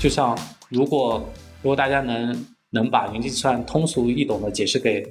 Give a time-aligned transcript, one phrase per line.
[0.00, 0.36] 就像
[0.70, 1.30] 如果
[1.62, 5.06] 如果大家能能把云计算通俗易懂的解释给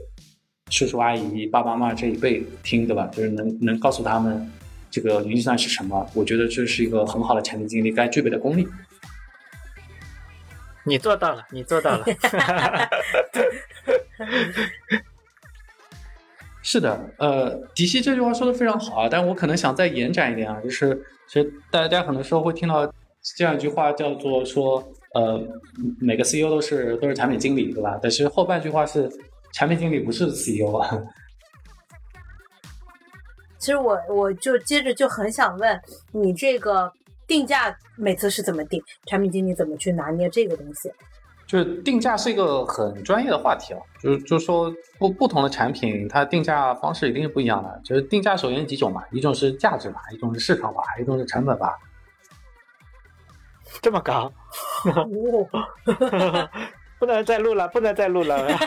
[0.72, 3.06] 叔叔阿姨、爸爸妈妈这一辈听，对吧？
[3.14, 4.52] 就是能能告诉他们
[4.90, 8.68] 这个云计算是什么，我觉得这是一个很好的产品经理该具备的功力。
[10.86, 12.06] 你做到了，你做到了。
[16.64, 22.92] 是的，呃，迪西这句话说的非常好啊，但我可能想再延展一点啊，就是其实大家很多时候会听到
[23.36, 24.78] 这样一句话，叫做说，
[25.14, 25.40] 呃，
[26.00, 28.00] 每个 CEO 都是都是产品经理，对吧？
[28.02, 29.10] 但是后半句话是
[29.54, 31.02] 产品经理不是 CEO 啊。
[33.60, 36.92] 其实我我就接着就很想问你这个。
[37.30, 38.82] 定价每次是怎么定？
[39.06, 40.92] 产品经理怎么去拿捏这个东西？
[41.46, 47.80] 就是定价是一个很专业的话题啊，就是就是说不不同的产品，它定价方式一定是不一样的。
[47.86, 51.78] 就是定价首先几种嘛，一种是价值法，一种是市场法，一种是成本法。
[53.82, 54.32] 这么高？
[57.00, 58.48] 不能再录了，不能再录了。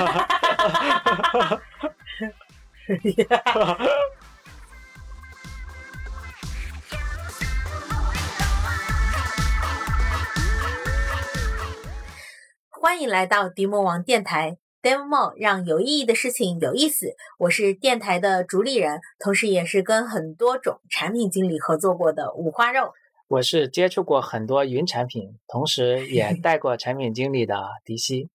[12.71, 17.15] 欢迎来到迪魔王电台，Demo 让有意义的事情有意思。
[17.39, 22.93] 我是电台的主理人，同时也是跟很多种产品经理合作过的五花肉。
[23.33, 28.29] 我是接触过很多云产品，同时也 带过产品经理的迪西。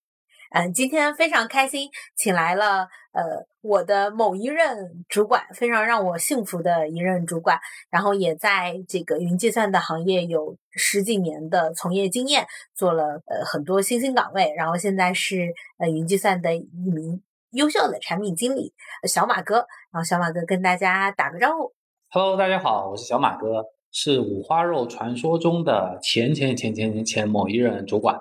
[0.50, 7.60] 嗯，今天非常开心，请来了呃我的某一任主管，非常让我幸福的一任主管，
[7.90, 18.72] 然后也在这个云计算的行业有十几年的从业经验，做了呃很多新兴岗位，然后现在是呃云计算的一名优秀的产品经理
[19.04, 19.58] 小马哥，
[19.92, 21.72] 然后小马哥跟大家打个招呼。
[22.10, 28.18] Hello，大家好，我是小马哥，是五花肉传说中的前前前前前前某一任主管。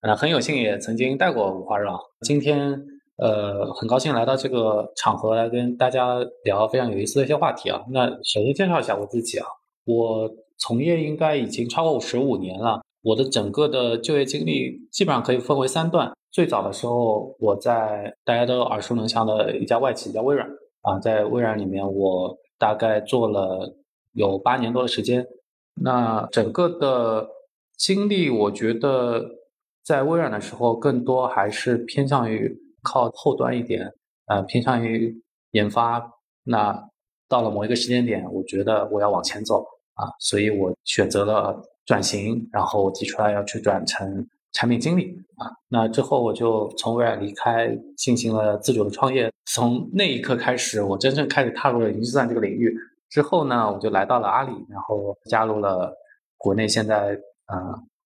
[0.00, 1.96] 呃，很有幸也曾经带过五花肉。
[2.22, 2.76] 今天，
[3.18, 7.80] 呃，很高兴来到这个场合来跟大家聊非常有意思的一些话题啊。
[7.92, 9.46] 那首先介绍一下我自己啊，
[9.84, 10.28] 我
[10.58, 12.80] 从业应该已经超过十五年了。
[13.02, 16.12] 我的整个的就业经历基本上可以分为三段。
[16.32, 20.48] 最早的时候，我在大家都耳熟能详的一家外企叫微软
[20.80, 23.72] 啊，在微软里面，我大概做了
[24.12, 25.26] 有八年多的时间。
[25.74, 27.28] 那整个的
[27.76, 29.38] 经历，我觉得。
[29.84, 33.92] 在微软的时候，更多还是偏向于靠后端一点，
[34.26, 35.20] 呃，偏向于
[35.50, 36.08] 研发。
[36.44, 36.88] 那
[37.28, 45.50] 到了某一个时间点，我觉得我要往前走啊，所以我选择了转型，然后我提出来要去转成产品经理啊。
[45.68, 49.32] 那之后我就从微软离开，进行了自主的创业。
[49.46, 52.72] 从那一刻开始，我真正开始踏入了云计算这个领域。
[53.12, 55.94] 之后呢，我就来到了阿里，然后加入了
[56.38, 57.14] 国内现在
[57.44, 57.56] 啊。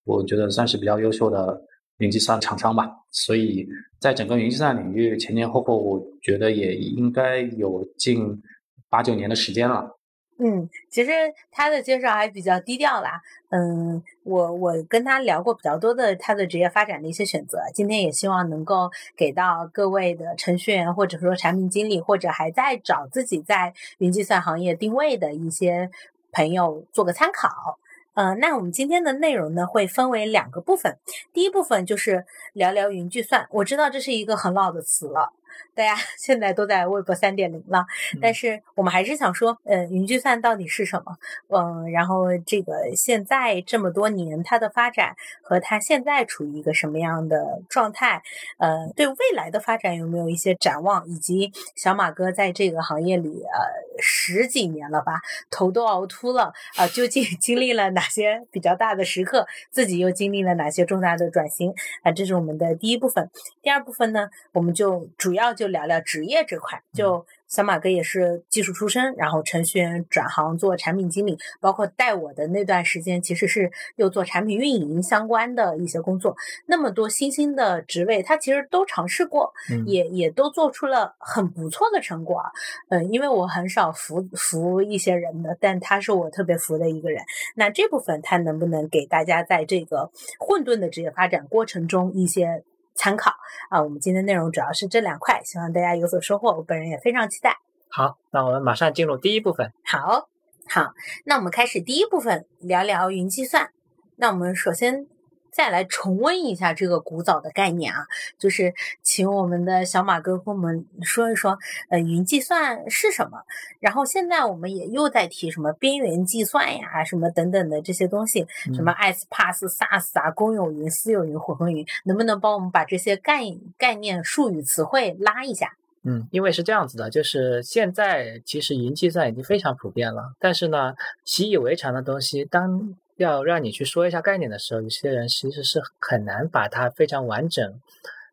[0.04, 1.60] 我觉得算是比较优秀的
[1.98, 3.66] 云计算厂商吧，所以
[4.00, 8.40] 在整个云计算领域前前后后，我觉得也应该有近
[8.88, 9.95] 八九年的时间了。
[10.38, 11.10] 嗯，其实
[11.50, 13.22] 他的介绍还比较低调啦。
[13.48, 25.90] 嗯，我我跟他聊过比较多的他的职业发展的一些选择，今天也希望能够给到各位的程序员或者说产品经理或者还在找自己在云计算行业定位的一些
[26.32, 27.78] 朋友做个参考。
[28.12, 30.98] 呃，那我们今天的内容呢，会分为两个部分。
[31.32, 33.46] 第一部分就是聊聊云计算。
[33.50, 35.32] 我知道这是一个很老的词了。
[35.76, 37.84] 大家 现在都在微博三点零了，
[38.20, 41.16] 但是我们还是想说，呃，云计算到底是什么？
[41.48, 48.22] 嗯，然后这个现在这么多年它的发展和它现在处于一个什么样的状态？
[48.58, 51.06] 呃，对未来的发展有没有一些展望？
[51.06, 53.58] 以及小马哥在这个行业里呃
[54.00, 55.20] 十几年了吧，
[55.50, 59.46] 头都熬秃了啊，究竟 经历了哪些比较大的时刻？
[59.70, 61.74] 自己又经历了哪些重大的转型？
[62.02, 63.28] 啊，这是我们的第一部分。
[63.60, 65.56] 第二部分呢，我们就主要。
[65.56, 67.26] 就聊聊职业这块，就。
[67.48, 76.36] 小马哥也是技术出身，然后程序员转行做产品经理，包括带我的那段时间，其实是又做产品运营相关的一些工作。
[76.66, 79.52] 那么多新兴的职位，他其实都尝试过，
[79.86, 82.42] 也也都做出了很不错的成果。
[82.88, 87.22] 嗯，因为我很少服服一些人的，但他是我特别服的一个人。
[87.54, 90.10] 那这部分他能不能给大家在这个
[90.40, 92.64] 混沌的职业发展过程中一些？
[92.98, 93.30] 参考
[93.70, 96.56] 啊，我们今天内容主要是这两块，希望大家有所收获。
[96.56, 97.58] 我本人也非常期待。
[97.88, 99.72] 好，那我们马上进入第一部分。
[99.84, 100.28] 好，
[100.68, 100.92] 好，
[101.24, 103.70] 那我们开始第一部分，聊聊云计算。
[104.16, 105.06] 那我们首先
[105.56, 108.06] 再来重温一下这个古早的概念啊，
[108.38, 111.58] 就是请我们的小马哥跟我们说一说，
[111.88, 113.38] 呃，云计算是什么？
[113.80, 123.40] 然后现在我们也又在提什么边缘计算呀，什么等等的这些东西，什么 S Pass、SaaS 啊，公有云、私有云、混合云，能不能帮我们把这些概
[123.78, 125.74] 概念、术语、词汇拉一下？
[126.02, 130.94] 嗯，因为是这样子的，就是现在其实云计算已经非常普遍了，但是呢，
[131.24, 137.80] 习以为常的东西，当要让你去说一下概念的时候，有些人其实是很难把它非常完整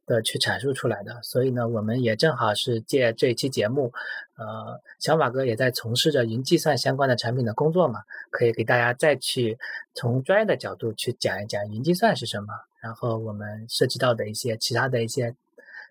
[0.06, 1.20] 的去阐述出来的。
[1.24, 3.92] 所以呢，我们也正好是借这一期节目，
[4.38, 9.58] 呃，小马哥也在从事着云计算相关的产品的工作嘛，可以给大家再去
[9.94, 12.48] 从专业的角度去讲一讲云计算是什么，
[12.82, 15.36] 然后我们涉及到的一些其他的一些。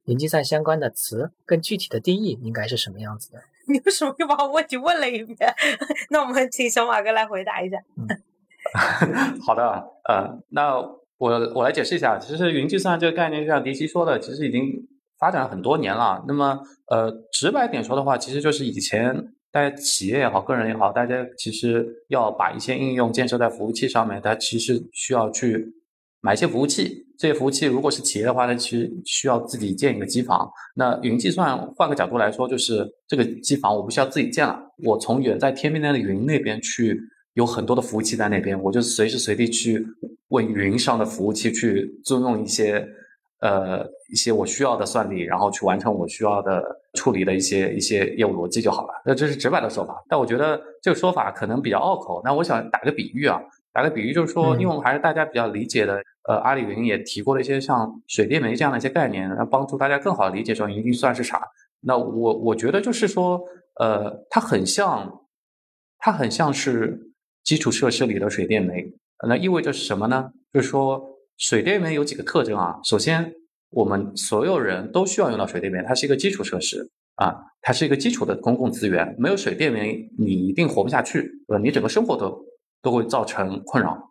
[0.07, 3.41] 云计算相关的词，更具体的定义应该是什么样子的？
[3.73, 5.55] 你为什么又把我问题问了一遍？
[6.11, 7.79] 那我们请小马哥来回答一下。
[9.45, 10.77] 好的，呃，那
[11.19, 12.19] 我我来解释一下。
[12.19, 14.63] 其实云计算这个概念，就像迪奇说的，其实已经
[15.19, 16.25] 发展了很多年了。
[16.27, 16.61] 那么，
[16.91, 25.75] 呃，直白点说的话，其实就是以前大家企业也好，个人也好，大家其实要把一些应用建设在服务器上面，它其实需要去。
[26.25, 30.49] 买一些服务器，这些服务器如果是企业的话，呢，其实需要自己建一个机房。
[30.77, 36.97] 那云计算换个角度来说，就是这个机房我不需要自己建了，我从远在天边的云那边去，
[37.35, 39.87] 有很多的服务器在那边，我就随时随地去
[40.29, 42.87] 为云上的服务器去租用一些
[43.41, 46.63] 呃一些我需要的算力，然后去完成我需要的
[46.95, 48.93] 处理的一些一些业务逻辑就好了。
[49.05, 52.21] 那这是直白的说法，但我觉得这个说法可能比较拗口。
[52.25, 53.41] 那我想打个比喻啊。
[53.75, 55.99] 打个比喻，就是说，因为我们还是大家比较理解的，
[56.29, 61.41] 呃，阿里云也提过了一些像水电煤这样的一些概念，来帮助大家更好理解说云计算是啥。
[61.81, 63.41] 那我我觉得就是说，
[63.81, 65.23] 呃，它很像，
[65.99, 67.12] 它很像是
[67.45, 68.93] 基础设施里的水电煤。
[69.27, 70.31] 那意味着是什么呢？
[70.53, 71.03] 就是说，
[71.37, 72.79] 水电煤有几个特征啊。
[72.85, 73.33] 首先，
[73.71, 79.15] 我们所有人都需要用到水电煤，它是一个基础设施啊，它是一个基础的公共资源。
[79.19, 82.45] 没有水电煤，你一定活不下去，呃，你整个生活都。
[82.85, 84.11] 都会造成困扰，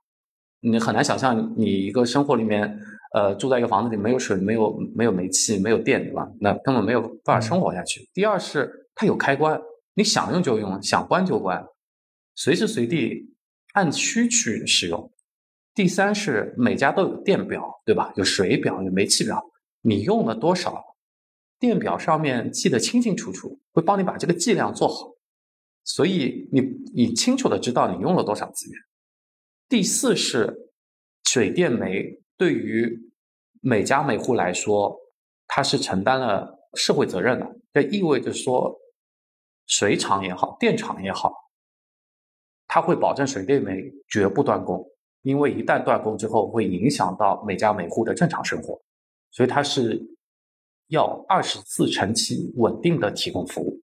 [0.61, 2.79] 你很难想象你一个生活里面，
[3.13, 6.25] 呃，住在一个房子里没有水、没有没有煤气、没有电，对吧？
[6.39, 8.09] 那根本没有办法生活下去。
[8.13, 9.59] 第二是它有开关，
[9.95, 11.61] 你想用就用，想关就关，
[12.35, 13.35] 随时随地
[13.73, 15.11] 按需去使用。
[15.73, 18.11] 第三是每家都有电表，对吧？
[18.15, 19.41] 有水表、有煤气表，
[19.81, 20.83] 你用了多少，
[21.59, 25.11] 电表上面记得清清楚楚，会帮你把这个计量做好。
[25.83, 26.61] 所以你
[26.93, 28.79] 你清楚的知道你用了多少资源。
[29.69, 30.71] 第四是
[31.23, 33.11] 水电煤对于
[33.61, 34.95] 每家每户来说，
[35.47, 37.47] 它是承担了社会责任的。
[37.73, 38.77] 这意味着说，
[39.65, 41.33] 水厂也好，电厂也好，
[42.73, 44.81] 它会保证水电煤绝不断供，
[45.23, 48.81] 因为一旦断供之后，会影响到每家每户的正常生活。
[49.29, 50.01] 所以它是
[50.87, 53.81] 要二十四乘七稳定的提供服务。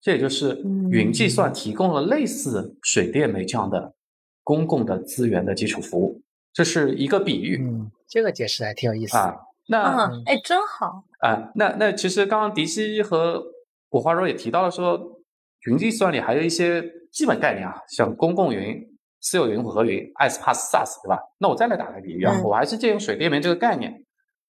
[0.00, 3.96] 这也就是云计算提供了类似水电煤这样的
[4.44, 6.22] 公共的资源的基础服务，
[6.52, 7.58] 这是一个比喻。
[7.60, 9.34] 嗯，这个解释还挺有意思啊。
[9.66, 11.50] 那哎，真好啊。
[11.56, 13.42] 那那其实刚刚迪西和
[13.90, 15.18] 五花肉也提到了说，
[15.66, 16.84] 云计算里还有一些
[17.16, 18.76] 基本概念啊，像公共云、
[19.22, 21.18] 私有云、混合云、IaaS、PaaS、SaaS，对吧？
[21.38, 24.04] 那我再来打个比喻啊，我还是借用水电煤这个概念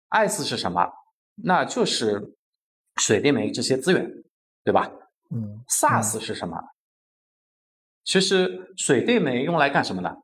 [0.10, 0.90] ，IaaS 是什么？
[1.36, 2.34] 那就是
[2.96, 4.12] 水电煤这些资源，
[4.64, 4.92] 对吧？
[5.30, 6.58] 嗯，SaaS 是什么？
[8.04, 10.16] 其实水电煤用来干什么呢？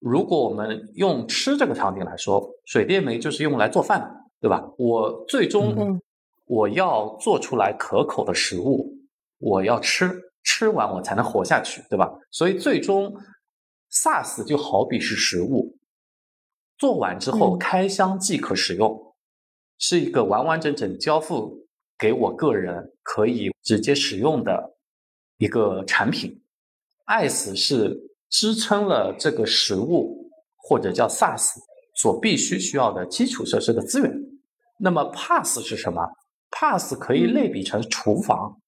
[0.00, 4.62] 如果我们用吃这个场景来说，水电煤就是用来做饭的，对吧？
[4.76, 5.98] 我最终
[6.44, 8.98] 我要做出来可口的食物，
[9.38, 12.10] 我要吃，吃完我才能活下去，对吧？
[12.30, 13.14] 所以最终
[13.90, 15.78] SaaS 就好比是食物，
[16.78, 19.14] 做完之后开箱即可使用，
[19.78, 21.60] 是一个完完整整交付。
[21.98, 24.78] 给我个人可以直接使用的
[25.36, 26.42] 一个产品
[27.06, 27.94] ，IaaS 是
[28.30, 31.50] 支撑了这个食物或者叫 SaaS
[31.94, 34.10] 所必须需要的基础设施的资源。
[34.78, 36.00] 那么 PaaS 是什么
[36.50, 38.58] ？PaaS 可以类比成厨房。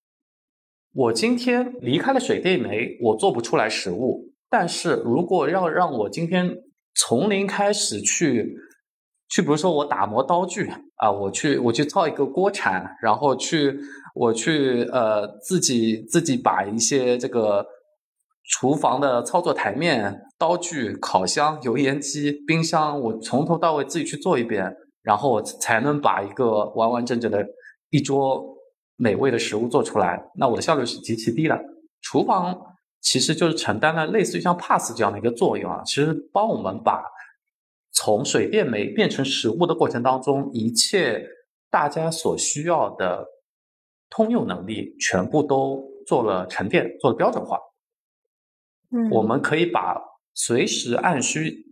[0.95, 4.31] 我今天离开了水电煤，我做不出来食物。
[4.49, 6.55] 但是如果要让我今天
[6.95, 8.57] 从零开始去。
[9.35, 13.79] 去，比如说我打磨刀具啊，我去我去造一个锅铲，然后去
[14.15, 17.65] 我去呃自己自己把一些这个
[18.51, 24.71] 厨房的操作台面、刀具、烤箱、油烟机、冰箱，我从头到尾自己去做一遍，
[25.03, 27.43] 然后我才能把一个完完整整的
[27.89, 28.55] 一桌
[29.03, 30.31] 美味的食物做出来。
[30.37, 31.59] 那我的效率是极其低的。
[32.01, 32.59] 厨房
[33.01, 37.03] 其实就是承担了类似于像 Pass 这样的一个作用啊，其实帮我们把。
[37.95, 41.27] 从水电煤变成食物的过程当中，一切
[41.71, 43.27] 大家所需要的
[44.09, 47.59] 通用能力全部都做了沉淀，做了标准化。
[48.91, 50.01] 嗯，我们可以把
[50.33, 51.67] 随时按需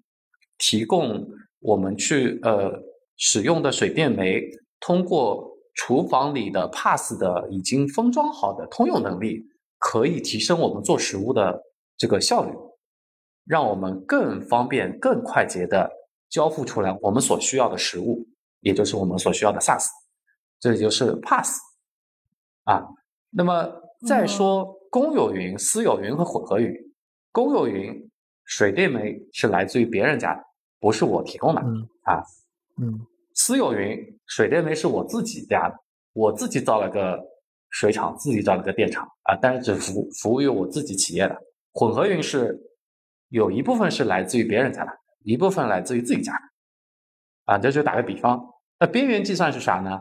[0.59, 1.27] 提供
[1.61, 2.71] 我们去呃
[3.17, 4.43] 使用的水电煤，
[4.79, 9.47] 通过厨房里的 pass 的已经封装好的通用能力，
[9.79, 11.63] 可以提升我们做食物的
[11.97, 12.53] 这个效率，
[13.45, 15.91] 让我们更方便、更快捷的
[16.29, 18.27] 交付出来我们所需要的食物，
[18.61, 19.87] 也就是我们所需要的 SaaS，
[20.59, 21.59] 这就是 pass
[22.65, 22.87] 啊。
[23.31, 23.71] 那么
[24.07, 26.75] 再说公有云、私有云和混合云。
[27.33, 28.11] 公有云
[28.45, 30.43] 水电煤是来自于别人家的，
[30.81, 32.23] 不是我提供的嗯啊。
[32.83, 35.75] 嗯私有云水电煤是我自己家的，
[36.13, 37.21] 我自己造了个
[37.71, 41.37] 水厂，自己造了个电厂啊，但是只服服务于我自己企业的。
[41.73, 42.57] 混合云是
[43.31, 44.93] 有一部分是来自于别人家的，
[45.25, 47.59] 一部分来自于自己家的啊。
[47.59, 48.41] 这就打个比方，
[48.79, 50.01] 那边缘计算是啥呢？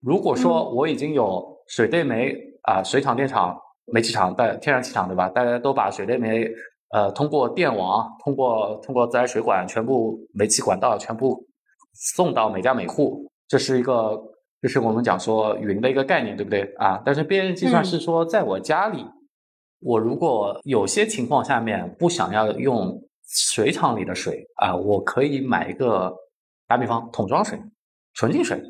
[0.00, 5.28] 如果说我已经有水电煤啊，水厂、电厂、煤气厂、带天然气厂，对吧？
[5.28, 6.48] 大家都把水电煤
[6.90, 11.44] 呃通过电网、通过通过自来水管全部煤气管道全部
[11.92, 14.20] 送到每家每户，这是一个
[14.60, 17.00] 这是我们讲说云的一个概念，对不对啊？
[17.04, 19.04] 但是边缘计算是说，在我家里，
[19.80, 26.14] 我如果有些情况下面不想要用水厂里的水啊，我可以买一个
[26.66, 27.58] 打比方桶装水、
[28.14, 28.60] 纯净水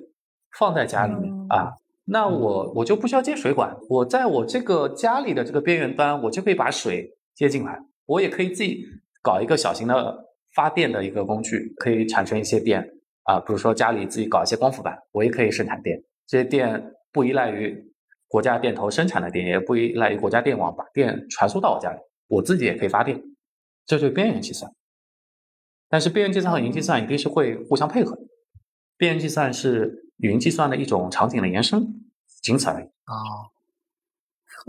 [0.58, 1.72] 放在家里面嗯啊。
[2.08, 8.84] 那我我就不需要接水管，我在我这个家里的这个边缘端，我就可以把水接进来，我也可以自己
[9.22, 12.88] 搞一个小型的发电的一个工具，可以产生一些电
[13.26, 17.92] 啊，比如说家里自己搞一些光伏板，我也可以生产电，这些电不依赖于
[18.28, 23.20] 国家电投生产的电，也不依赖于国家电网把电传输到我家里，我自己也可以发电，
[23.84, 24.72] 这就是边缘计算。
[25.88, 28.22] 但是边缘计算和云计算一定是会互相配合的，
[28.96, 32.08] 边缘计算是云计算的一种场景的延伸，
[32.42, 32.86] 仅此而已。
[33.06, 33.50] 哦，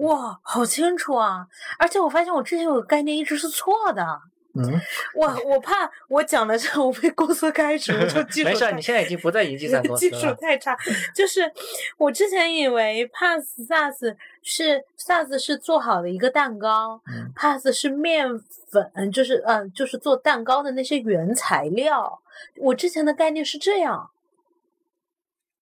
[0.04, 1.48] 哇，好清楚啊！
[1.80, 4.22] 而且我发现我之前有个概念一直是错的，
[4.58, 4.82] 嗯，
[5.16, 10.34] 我我怕我讲了之后我被公司开除，我就 技术没事你现在已经不在云计算公司技术。
[10.42, 10.78] 太差，
[11.14, 11.52] 就是
[11.98, 18.28] 我之前以为 Pass SaaS 是 SaaS 是做好的一个蛋糕、嗯 p a s s 是面
[18.72, 22.22] 粉，就是嗯、呃就是做蛋糕的那些原材料。
[22.58, 24.12] 我之前的概念是这样，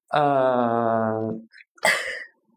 [0.10, 1.34] 呃，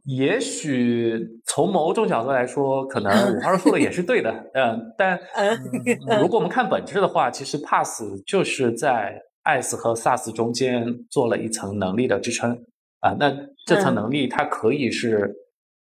[0.08, 12.52] 也许从某种角度来说，可能五花肉说的也是对的，嗯，但嗯，如果我们看本质的话，其实 Pass 就是在 IaaS 和 SaaS 中间做了一层能力的支撑
[13.00, 13.14] 啊。
[13.20, 13.30] 那
[13.66, 15.30] 这层嗯能力它可以是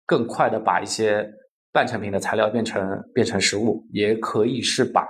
[0.08, 1.32] 更快的把一些
[1.72, 5.06] 半成品的材料变成变成实物，也可以是把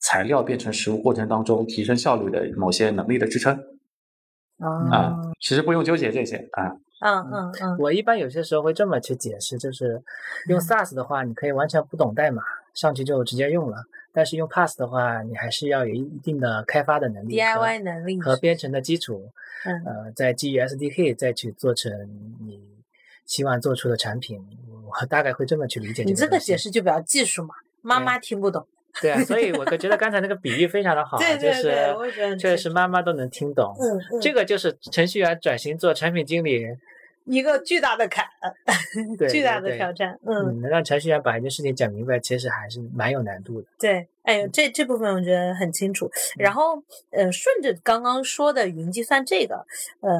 [0.00, 3.54] 材料变成实物过程当中提升效率的某些能力的支撑
[4.58, 6.72] 啊啊。，其实不用纠结这些啊。
[7.04, 10.02] 嗯嗯嗯我一般有些时候会这么去解释，就是
[10.48, 12.42] 用 SaaS 的话，你可以完全不懂代码，
[12.72, 13.76] 上去就直接用了；
[14.12, 19.30] 但是用 Pass 的话，你还是要有一定的开发的能力，DIY 能力和编程的基础，
[19.66, 21.92] 嗯呃，再基于 SDK 再去做成
[22.40, 22.58] 你
[23.26, 24.40] 希望做出的产品。
[25.00, 28.66] 我大概会这么去理解你这个解释就比较技术嘛，妈妈听不懂。
[29.02, 33.74] 对啊，所以我觉得刚才那个比喻非常的好， 对对就是确清实妈妈都能听懂。
[33.80, 36.64] 嗯嗯，这个就是程序员转型做产品经理，
[37.24, 38.24] 一个巨大的坎，
[39.18, 40.18] 对巨大的挑战。
[40.24, 43.68] 嗯，嗯，能让程序员把一件事情讲明白，其实还是蛮有难度的。
[43.78, 46.10] 对，哎呦，这这部分我觉得很清楚。
[46.36, 49.64] 然后，呃，顺着刚刚说的云计算这个
[50.00, 50.10] 呃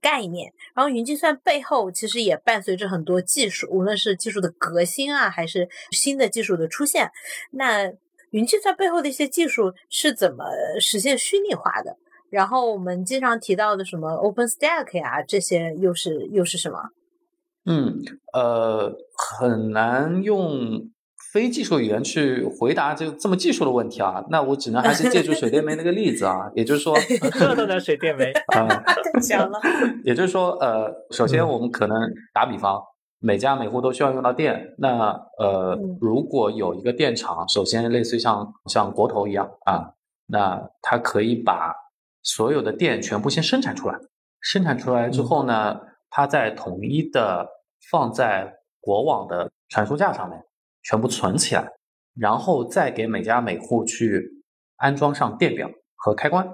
[0.00, 7.10] 概念，然后云计算背后其实也伴随着很多技术，无论是技术的革新啊，还是新的技术的出现。
[7.50, 7.92] 那
[8.30, 10.44] 云计算背后的一些技术是怎么
[10.80, 11.96] 实现虚拟化的？
[12.30, 16.78] 然后我们经常提到的什么 OpenStack 呀，这些又是又是什么？
[17.66, 17.98] 嗯，
[18.32, 18.94] 呃，
[19.38, 20.88] 很难用
[21.32, 24.24] 非技术语言去回答这这么技术的问题啊。
[24.30, 26.96] 那我只能还是借助水电煤那个例子啊，也就是说
[27.38, 28.32] 这都能水电煤。
[28.56, 29.60] 啊，太强了。
[30.04, 31.96] 也就是说，呃，首先我们可能
[32.32, 32.80] 打比方，
[33.18, 34.74] 每家每户都需要用到电。
[34.78, 39.92] 那呃嗯，如果有一个电厂，首先类似于像像国投一样啊，
[40.26, 41.74] 那它可以把
[42.22, 43.98] 所有的电全部先生产出来，
[44.40, 47.48] 生产出来之后呢，它再统一的
[47.90, 50.42] 放在国网的传输架上面，
[50.82, 51.68] 全部存起来，
[52.14, 54.42] 然后再给每家每户去
[54.76, 56.48] 安装上电表和开关，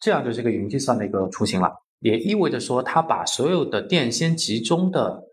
[0.00, 1.72] 这样就是一个云计算的一个雏形了。
[2.00, 5.24] 也意味着说，它把所有的电先集中的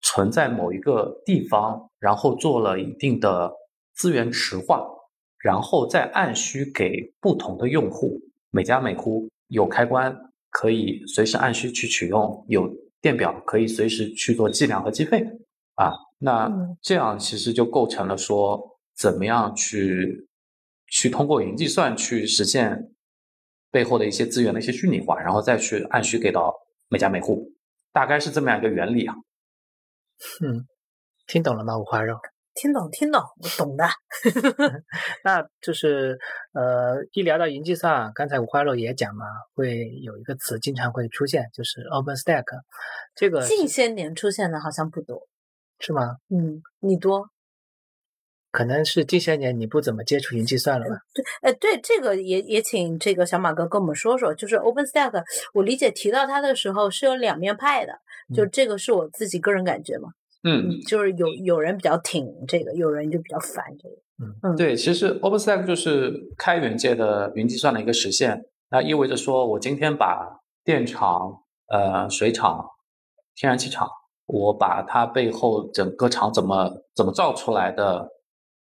[0.00, 3.52] 存在某一个地方，然后做了一定的
[3.94, 4.82] 资源池化，
[5.38, 8.18] 然后再按需给不同的用户
[8.50, 10.16] 每家每户有开关
[10.50, 12.68] 可以随时按需去取用，有
[13.00, 15.24] 电表可以随时去做计量和计费
[15.74, 15.92] 啊。
[16.18, 16.50] 那
[16.82, 20.28] 这样其实就构成了说，怎么样去
[20.88, 22.92] 去通过云计算去实现
[23.70, 26.54] 背后的一些资源的一些虚拟化，然后再去按需给到
[26.88, 27.52] 每家每户，
[27.92, 29.14] 大概是这么样一个原理啊。
[30.44, 30.66] 嗯，
[31.26, 31.78] 听懂了吗？
[31.78, 32.16] 五花肉。
[32.60, 33.88] 听懂，听懂，我懂的。
[35.24, 36.18] 那就是
[36.52, 39.24] 呃，一聊到云计算，刚才五花肉也讲嘛，
[39.54, 42.44] 会有一个词经常会出现，就是 OpenStack。
[43.14, 45.26] 这个近些年出现的好像不多，
[45.78, 46.16] 是吗？
[46.28, 47.30] 嗯，你多？
[48.50, 50.98] 可能是近些年你不怎么接触云计算了吧？
[51.14, 55.24] 对，呃，对，这个也也请这个小马哥跟我们说说，就是 OpenStack，
[55.54, 57.94] 我理解提到它的时候是有两面派的，
[58.34, 60.10] 就这个是我自己个人感觉嘛。
[60.42, 63.96] 嗯，就是有有人比较挺这个，有人就比较烦这个。
[64.42, 68.44] 嗯，对，其实 OpenStack 就是开源界的云计算的一个实现。
[68.70, 72.66] 那意味着说，我今天把电厂、呃水厂、
[73.34, 73.88] 天然气厂，
[74.26, 78.08] 我把它背后整个厂怎么怎么造出来的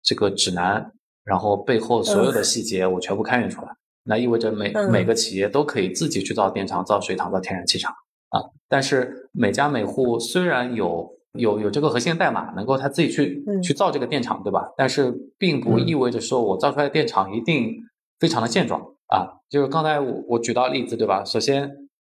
[0.03, 0.93] 这个指南，
[1.25, 3.69] 然后背后所有的细节，我全部开源出来。
[4.05, 7.93] 那意味着每每个企业都可以自己去造电厂、造水厂、造天然气厂
[8.31, 8.41] 啊。
[8.69, 14.68] 但是每家每户虽然有有有这个核心代码，能够他自己去去造这个电厂，对吧？
[14.76, 17.75] 但是并不意味着说我造出来的电厂一定
[18.18, 19.40] 非常的健壮啊。
[19.49, 21.25] 就是刚才我我举到例子，对吧？
[21.25, 21.71] 首先，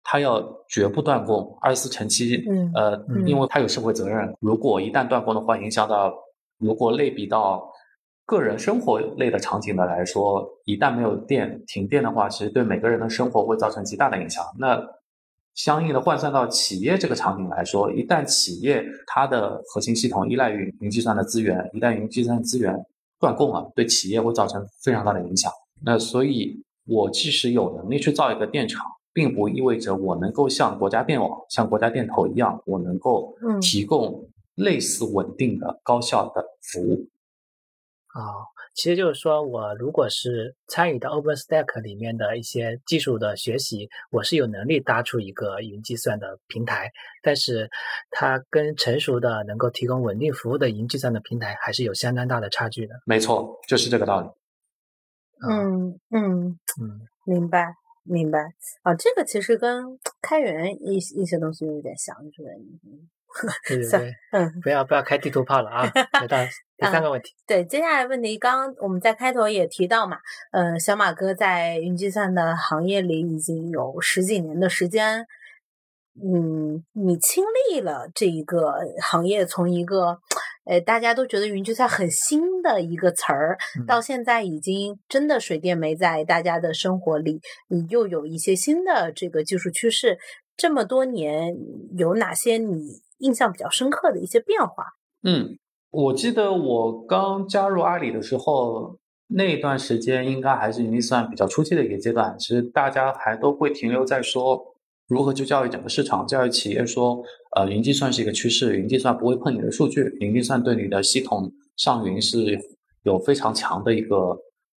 [0.04, 4.34] 它要绝不断供，二十四乘七，呃，因为它有社会责任。
[4.40, 6.12] 如果一旦断供的话，影响到
[6.58, 7.66] 如果类比到
[8.26, 14.44] 个人生活类的场景的来说，一旦没有电停电的话，其实对每个人的生活会造成极大的影响。
[14.58, 14.76] 那
[15.54, 22.74] 相应的换算到企业这个场景来说，一旦企业它的核心系统依赖于云计算的资源，一旦云计算资源
[23.20, 25.52] 断供了，对企业会造成非常大的影响。
[25.84, 37.08] 那所以，我即使有能力去造一个电厂，并不意味着我能够像国家电网、像国家电投一样，我能够提供类似稳定的高效的服务。
[38.08, 38.51] 啊。
[38.74, 46.90] 其实就是说，我如果是参与到 OpenStack 里面的一些技术的学习，我是有能力搭出一个云计算的平台，
[47.22, 47.68] 但是
[48.10, 52.94] 它跟成熟的能够提供稳定服务的云计算的平台还是有相当大的差距的。
[53.04, 54.28] 没错，就是这个道理。
[55.48, 58.38] 嗯嗯嗯，明白明白
[58.82, 62.48] 啊，这个其实跟开源一一些东西有点像，是吧？
[63.66, 65.90] 对对对，嗯，不要不要开地图炮了啊！
[66.20, 66.36] 回到
[66.76, 70.18] 第三个问题，对，接下来问题，刚刚我们在开头也提到嘛，
[70.50, 75.26] 呃，小马哥在云计算的行业里已经有十几年的时间，
[76.22, 80.18] 嗯，你经历了这一个行业从一个，
[80.64, 90.18] 呃，大家都觉得云计算很新的一个词儿，到现在已经真的水电煤在大家的生活里，你又有一些新的这个技术趋势，
[90.56, 91.54] 这么多年
[91.96, 93.00] 有哪些你？
[93.22, 94.84] 印象比较深刻的一些变化。
[95.22, 95.58] 嗯，
[95.90, 102.36] 我记得我刚加入阿里的时候，那段时间应该还是云计算比较初期的一个阶段。
[102.38, 104.62] 其实大家还都会停留在说
[105.08, 107.22] 如何去教育整个市场，教育企业说，
[107.56, 112.58] 呃，云计算是一个趋势，云计算不会碰你的数据，云计算对你的系统上云是
[113.04, 114.16] 有非常强的一个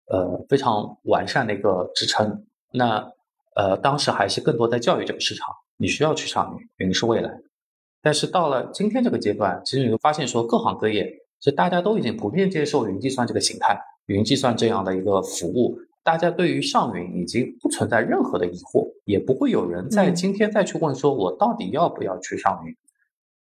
[0.06, 2.44] 呃非常完善的一个支撑。
[2.72, 3.10] 那
[3.54, 7.30] 呃，当时还是更多在教育这个市场，你需要去上云，云是未来。
[8.04, 11.04] 但是到了今天这个阶段，其实你会发现说，各行各业
[11.38, 22.74] 其实大家都已经普遍接受云计算这个形态，云计算这样的一个服务，大家对于上云已经不存在任何的疑惑，也不会有人在今天再去问说，我到底要不要去上云？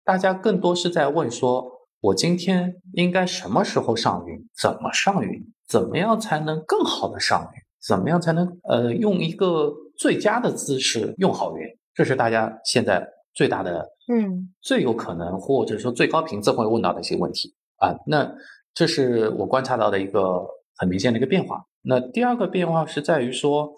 [0.06, 4.48] 大家更多是在问说，我今天应该什么时候上云？
[4.58, 5.46] 怎么上云？
[5.68, 7.62] 怎么样才能更好的上云？
[7.86, 11.68] 怎么样才能呃用一个最佳的姿势用好云？
[11.94, 13.06] 这是大家现在。
[13.36, 18.36] 最大的，嗯，最有可能或者说最高频次会问到的一些问题啊，那
[18.74, 20.46] 这是我观察到的一个
[20.78, 21.65] 很明显的一个变化。
[21.82, 23.74] 那第二个变化是在于说，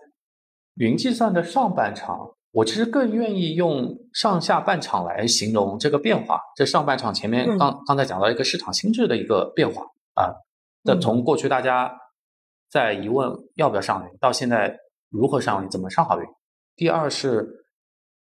[0.76, 6.40] 云计算的上半场，我其实更愿意用上下半场来形容这个变化。
[6.56, 9.84] 这上半场前面刚刚才讲到一个市场心智的一个变化
[10.16, 10.34] 啊，
[10.84, 11.98] 那从过去大家
[12.70, 14.78] 在疑问要不要上云，到现在
[15.10, 16.26] 如何上云，怎么上好云。
[16.76, 17.66] 第二是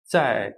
[0.07, 0.53] 在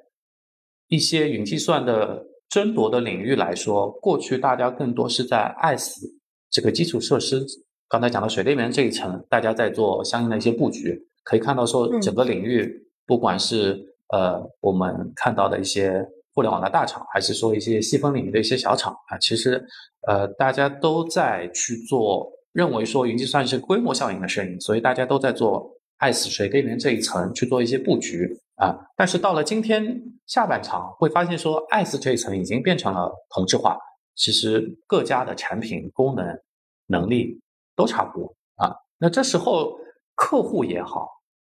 [0.87, 6.07] 一些云计算的争夺的领域来说，过去大家更多是在爱死
[6.49, 7.45] 这个基础设施。
[7.89, 11.07] 刚才讲的水电源这一层，大家在做相应的一些布局。
[11.23, 13.77] 可以看到，说整个领域，不管是
[14.13, 19.61] 呃我们看到的一些互联网的大厂，还是说一些细分领域的一些小厂啊，其实
[20.07, 25.69] 呃大家都在去做，认为说云计算是规模效应的生意，所以大家都在做
[25.99, 28.75] ICE 水电源这一层去做一些布局啊。
[28.95, 33.77] 但是到了今天下半场，会发现说 ICE 这一层已经变成了同质化，
[34.15, 36.39] 其实各家的产品功能
[36.87, 37.41] 能力
[37.75, 38.75] 都差不多啊。
[38.97, 39.77] 那这时候
[40.15, 41.07] 客户也好，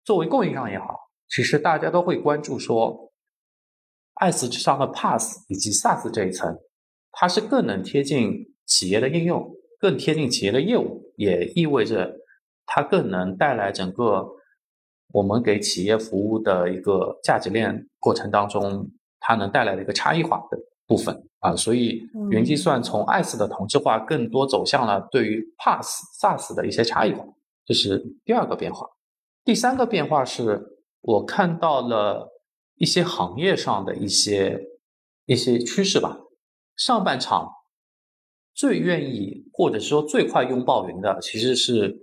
[0.03, 0.97] 作为供应商也好，
[1.29, 3.11] 其实大家都会关注说
[4.21, 6.57] ，ICE 之上的 PaaS 以及 SaaS 这一层，
[7.11, 9.55] 它是更能贴近企业的应用。
[9.81, 12.13] 更贴近企业的业务，也意味着
[12.71, 14.29] 它更能带来整个
[15.11, 21.55] 我们给企业服务的一个价值链过程当中，它能带来的一个差异化的部分啊。
[21.55, 25.87] 所以云计算从 IaaS 的同质化，更多走向了对于 PaaS、
[26.21, 27.25] SaaS 的一些差异化，
[27.65, 28.87] 这是第二个变化。
[29.43, 32.29] 第三个变化是我看到了
[32.75, 34.61] 一些行业上的一些
[35.25, 36.19] 一些趋势吧。
[36.77, 37.55] 上半场。
[38.55, 41.97] 最愿意或者说最快拥抱云的其实是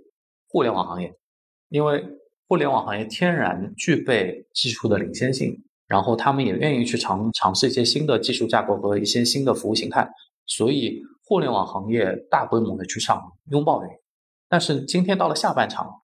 [0.47, 1.13] 互联网行业，
[1.69, 2.03] 因为
[2.47, 10.09] 互联网行业天然具备技术的领先性，然后他们也愿意去尝尝试一些新的技术架构和一些新的服务形态，
[10.45, 13.89] 所以互联网行业大规模的去上拥抱云。
[14.47, 16.01] 但是今天到了下半场，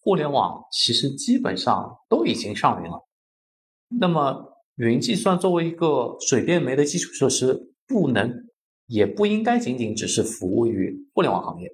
[0.00, 3.06] 互联网其实基本上都已经上云了，
[3.98, 8.44] 那么云计算作为一个水电煤的基础设施，不能。
[8.90, 11.70] 也不应该仅仅只是服务于互联网行业，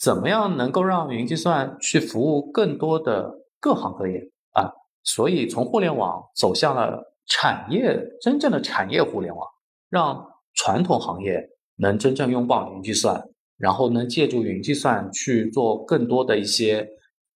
[0.00, 4.70] 怎么样能够让云计算去服务更多的各行各业啊？
[5.02, 9.46] 所以从互联网走向了产业，真正的产业互联网，
[9.90, 16.88] 让传统行业能真正拥抱云计算，然后能借助云计算去做更多的一些，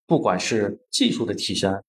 [0.07, 1.83] 不管是技术的提升、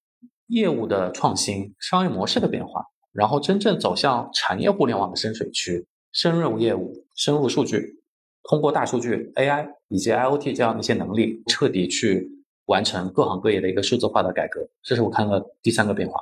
[0.48, 5.86] 业务的创新、商业模式的变化，然后真正走向产业互联网的深水区。
[6.12, 8.03] 深入业务、深入数据，
[8.44, 12.30] 通过大数据、AI 以及 IoT 这样的一些能力，彻底去
[12.66, 16.20] 完成各行各业的一个数字化的改革，这是我看到第三个变化。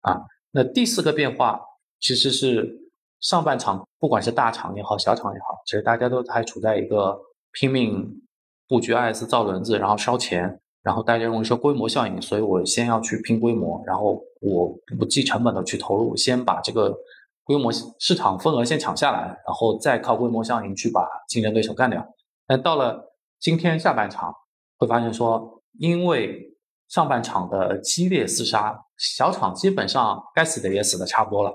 [0.00, 1.60] 啊，那第四个变化
[2.00, 7.16] 其实是上半场，不管是大厂也好、小厂也好，其实大家都还处在一个
[7.52, 8.20] 拼命
[8.66, 16.98] 布局 IS 造轮子，然后烧钱，然后大家认为说规模效应，所以我先要去拼规模，然后我不计成本的去投入，先把这个。
[17.44, 22.06] 规模市场份额先抢下来，然后再靠规模效应去把竞争对手干掉。
[22.46, 24.32] 但到了今天下半场，
[24.78, 26.56] 会发现说，因为
[26.88, 31.52] 上半场的激烈厮杀，小厂基本上该死的也死的差不多了。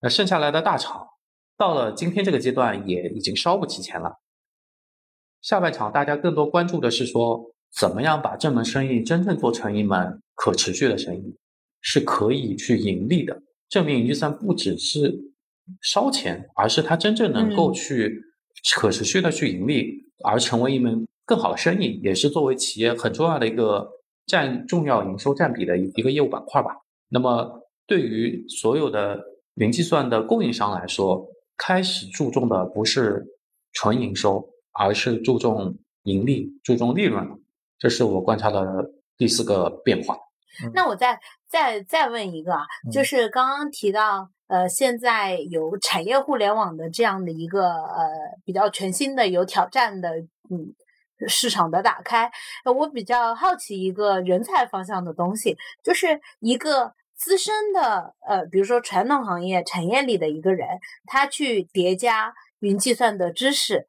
[0.00, 1.06] 那剩下来的大厂，
[1.56, 4.16] 到了今天这个阶段，也已经烧不起钱了。
[5.40, 11.38] 下半场大家更多关注的是说，怎么样把这门生意真正做成一门可持续的生意，
[11.80, 13.40] 是可以去盈利的。
[13.68, 15.32] 证明云计算不只是
[15.82, 18.22] 烧钱，而是它真正能够去
[18.76, 23.88] 可持续的去盈利，而成为一门更好的生意，也是作为企业很重要的一个
[24.26, 26.70] 占重要营收占比的一一个业务板块吧。
[27.08, 29.20] 那么，对于所有的
[29.54, 31.26] 云计算的供应商来说，
[31.56, 33.26] 开始注重的不是
[33.72, 37.26] 纯营收，而是注重盈利、注重利润。
[37.78, 40.16] 这是我观察的第四个变化。
[40.74, 48.10] 那我再再再问一个啊，就是刚刚提到，呃，现在有产业互联网的这样的一个呃
[48.44, 50.10] 比较全新的有挑战的
[50.50, 50.74] 嗯
[51.26, 52.30] 市场的打开，
[52.64, 60.68] 我比较好奇一个人才方向的东西，就是一个资深的呃，比如说传统行业产业里的一个人，
[61.06, 63.86] 他去叠加云计算的知识。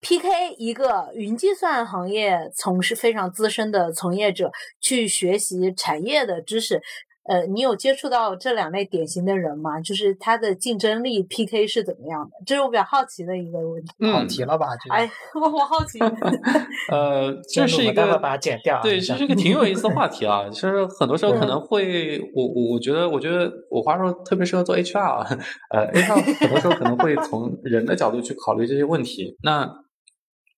[0.00, 0.54] P.K.
[0.58, 6.80] 一个云计算行业从事非常资深的从业者去学习产业的知识，
[7.28, 9.80] 呃，你有接触到这两类典型的人吗？
[9.80, 11.66] 就是他的竞争力 P.K.
[11.66, 12.30] 是怎么样的？
[12.46, 13.90] 这是我比较好奇的一个问题。
[14.10, 14.68] 好题了吧？
[14.88, 15.98] 哎，我我好奇。
[16.90, 18.80] 呃，这是一个把它剪掉。
[18.80, 20.48] 对，这是一个挺有意思的话题啊。
[20.50, 25.26] 其实很多时候可能会，我我我觉得，我觉得我话说特别适合做 H.R.
[25.74, 26.22] 呃，H.R.
[26.40, 29.36] 很多时候可能会从人的角度去考虑这些问题。
[29.42, 29.68] 那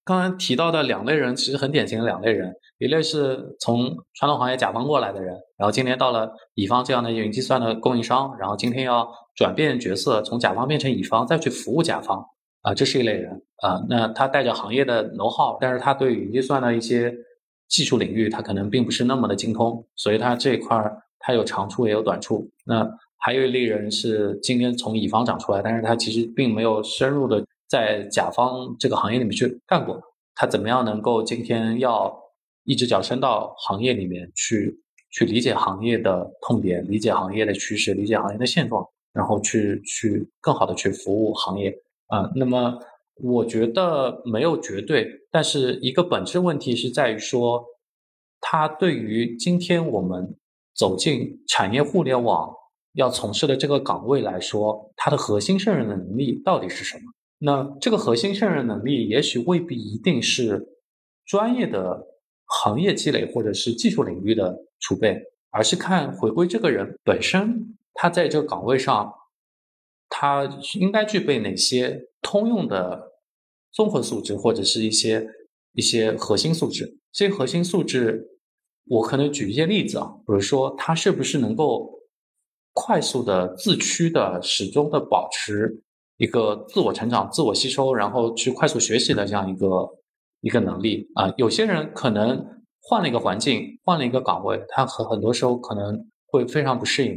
[0.04, 12.24] 刚才提到的两类人，其实很典型的两类人，一类是从传统行业甲方过来的人，然后今天到了乙方这样的云计算的供应商，然后今天要转变角色，从甲方变成乙方，再去服务甲方，
[12.62, 13.30] 啊，这是一类人
[13.62, 13.78] 啊。
[13.88, 17.14] 那他带着行业的 know how，但是他对云计算的一些
[17.68, 20.82] 技术领域，他可能并不是那么的精通，所以他这一块
[21.18, 22.50] 他有长处也有短处。
[22.64, 27.44] 那还有一类人是今天从乙方长出来，但是他其实并没有深入的。
[27.70, 30.02] 在甲方这个行业里面去干过，
[30.34, 32.12] 他怎么样能够今天要
[32.64, 41.72] 一只脚伸到行业里面去，去理解行业的痛点，理解行业的趋势，理解行业的现状，然后去去更好的去服务行业
[42.08, 42.28] 啊。
[42.34, 42.76] 那么
[43.22, 47.64] 我觉得没有绝对，但是一个本质问题是在于说，
[48.40, 50.36] 它对于今天我们
[50.74, 52.52] 走进产业互联网
[52.94, 57.02] 要从事的这个岗位来说，它的核心胜任的能力到底是什么？
[57.42, 60.76] 那这个核心胜任能力，也许未必一定是
[61.24, 62.06] 专业的
[62.44, 65.16] 行业积累或者是技术领域的储备，
[65.50, 69.10] 而是看回归这个人本身，他在这个岗位上，
[70.10, 73.12] 他应该具备哪些通用的
[73.72, 75.26] 综合素质，或者是一些
[75.72, 76.98] 一些核心素质。
[77.10, 78.28] 这些核心素质，
[78.86, 82.00] 我可能举一些例子啊，比如说他是不是能够
[82.74, 85.82] 快速的自驱的，始终的保持
[86.20, 89.66] 一个自我成长、自我吸收，然后去快速学习的这样一个
[90.42, 91.32] 一个能力啊。
[91.38, 92.44] 有些人可能
[92.82, 97.16] 换了一个环境，换了一个岗位，他很很多时候可能会非常不适应，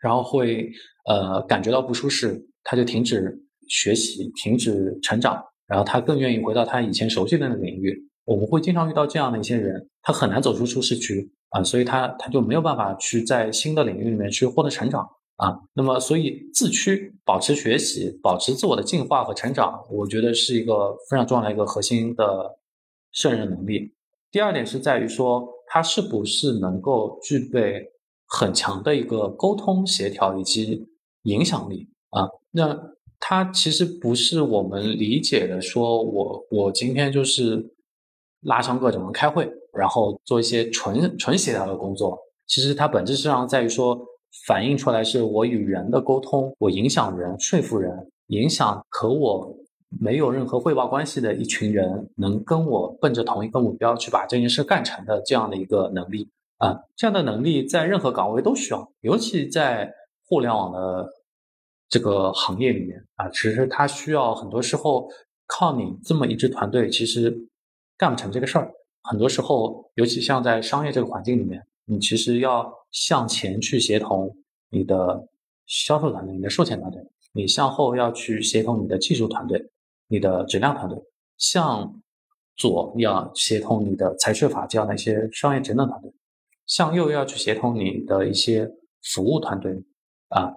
[0.00, 0.70] 然后会
[1.06, 3.36] 呃感觉到不舒适，他就停止
[3.68, 8.08] 学习，停止成长，然后他更愿意回到他以前熟悉的那个领域。
[8.24, 15.04] 我们会经常遇到这样的一些人，他很难走出舒适区啊，所以他他就没有办法去在新的领域里面去获得成长
[15.36, 15.60] 啊。
[15.74, 22.58] 那么，所以自驱、保持学习、保持自我的进化和成长，我觉得是一个非常重要的一个核心的
[23.12, 23.94] 胜任能力。
[24.30, 27.92] 第二点是在于说，他是不是能够具备
[28.26, 30.86] 很强的一个沟通协调以及
[31.22, 32.28] 影响力啊？
[32.50, 32.78] 那
[33.18, 37.72] 他其实不是我们理解的，说我我今天就是。
[38.46, 42.18] 拉上各种人开会，然后做一些纯纯协调的工作。
[42.46, 43.98] 其实它本质上在于说，
[44.46, 49.56] 反映出来是我与人的沟通，我影响人、说服人，影响和我
[50.00, 59.92] 没有任何汇报关系的一群人，能跟我奔着同一个目标去把这件事干成的这样的一个能力啊，这样的能力在任何岗位都需要，尤其在
[60.26, 61.08] 互联网的
[61.88, 65.08] 这个行业里面啊，其实它需要很多时候
[65.46, 67.48] 靠你这么一支团队，其实。
[67.96, 68.72] 干不成这个事儿，
[69.04, 74.34] 很多时候，尤其像在商业这个环境里面，你其实要向前去协同
[74.70, 75.28] 你的
[75.66, 77.02] 销售团队、你的售前团队，
[77.32, 79.70] 你向后要去协同你的技术团队、
[80.06, 80.96] 你的质量团队，
[81.36, 82.00] 向
[82.56, 86.14] 左要协同你的财税法这样的一些商业职能团队，
[86.66, 88.70] 向右要去协同你的一些
[89.02, 89.82] 服务团队，
[90.28, 90.54] 啊，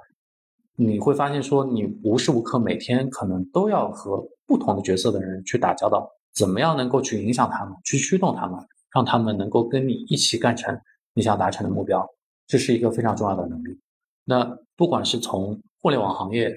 [0.75, 6.07] 你会发现说，你无时无刻每天可能都要和不同的角色的人去打交道。
[6.33, 10.79] 怎么样能够去影响他们，去驱动他们，让他们能够跟你一起干成
[11.15, 12.07] 你想达成的目标，
[12.47, 13.77] 这是一个非常重要的能力。
[14.23, 16.51] 那不管是从互联网行业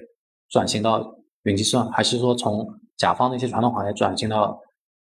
[0.49, 4.59] 转型到云计算，还是说从甲方的一些传统行业转型到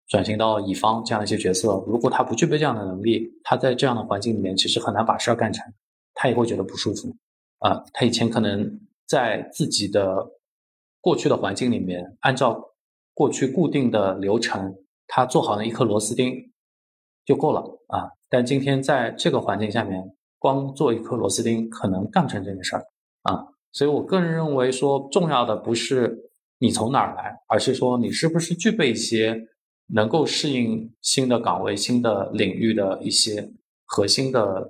[0.08, 5.66] 转型到乙方这样的一些角色，如果他不具备这样的能力，他在这样的环境里面其实很难把事儿干成，
[6.14, 7.16] 他也会觉得不舒服。
[7.60, 10.32] 啊，他以前可能在自己的
[11.02, 12.72] 过去的环境里面，按照。
[13.18, 14.76] 过去固定的流程，
[15.08, 16.52] 他做好了一颗螺丝钉
[17.24, 18.12] 就够了啊！
[18.28, 20.14] 但今天在这个环境下面，
[20.46, 22.86] 光做一颗螺丝钉可能干不成这件事儿
[23.24, 23.48] 啊！
[23.72, 26.30] 所以我个人认为说，重要的不是
[26.60, 29.48] 你从哪儿来，而是说你是不是具备一些
[29.88, 33.52] 能够适应新的岗位、新的领域的一些
[33.86, 34.70] 核心的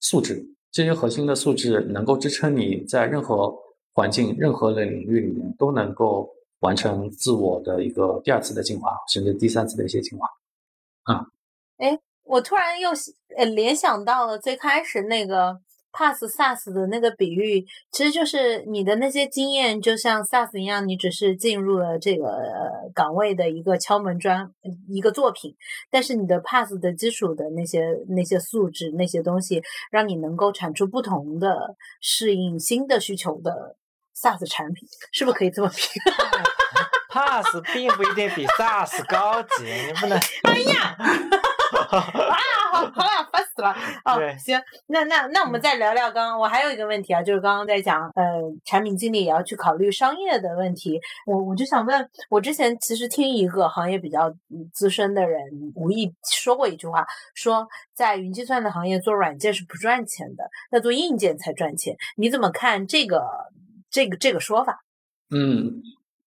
[0.00, 0.44] 素质。
[0.70, 3.54] 这些核心的素质能够支撑你在任何
[3.94, 6.28] 环境、任何的领域里面都能够。
[6.60, 10.28] 完成自我的一个第二次的进化，甚至第三次的一些进化，
[11.04, 11.26] 啊，
[11.78, 11.98] 哎，
[12.30, 12.90] 我突然又
[13.36, 15.58] 呃联想到了最开始那个
[15.92, 22.24] Pass SaaS 的那个比喻，其实就是你的那些经验，就像 SaaS 一样，你只是进入了这个
[22.94, 24.48] 岗位的一个敲门砖，
[24.88, 25.56] 一个作品，
[25.90, 33.76] 但是你的 Pass 的基础的那些那些素质那些东西，让你能够产出不同的适应新的需求的。
[34.14, 35.98] SaaS 产品是不是可以这么比？
[37.10, 40.16] Pass 并不一定比 SaaS 高级，你不能。
[40.44, 40.96] 哎呀！
[41.98, 42.38] 啊，
[42.72, 43.74] 好好呀，烦死了。
[44.04, 46.10] 哦，行，那那那我们再聊聊。
[46.10, 51.00] 刚刚我还有一个问题啊，就是刚刚在讲，呃，产品经理也要去考虑商业的问题。
[51.26, 54.32] 我我就想问，我之前其实听一个行业比较
[54.72, 55.40] 资深的人
[55.74, 61.96] 无意说过一句话，说在云计算的行业做软件是不赚钱的，那做硬件才赚钱。
[62.16, 63.22] 你怎么看这个？
[63.92, 64.84] 这个这个说法，
[65.30, 65.82] 嗯，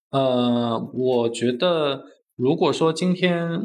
[0.09, 2.03] 呃，我觉得，
[2.35, 3.61] 如果说今天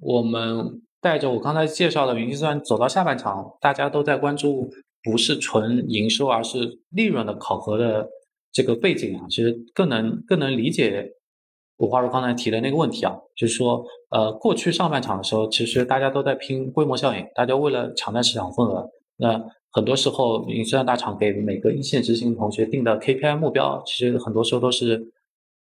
[0.00, 4.70] 我们带着我刚才介绍的云计算走到下半场，大家都在关注
[5.02, 8.08] 不是纯营收，而是利润的考核的
[8.50, 11.10] 这个背景啊，其实更能更能理解
[11.76, 18.88] 五花肉刚才提的那个问题啊，就是说，呃，过去上半场的时候，其实大家都在拼规模效应，大家为了抢占市场份额，
[19.18, 19.44] 那。
[19.76, 25.10] 很多时候，云计算大厂给每个一线执行同学定的 KPI 目标，其实很多时候都是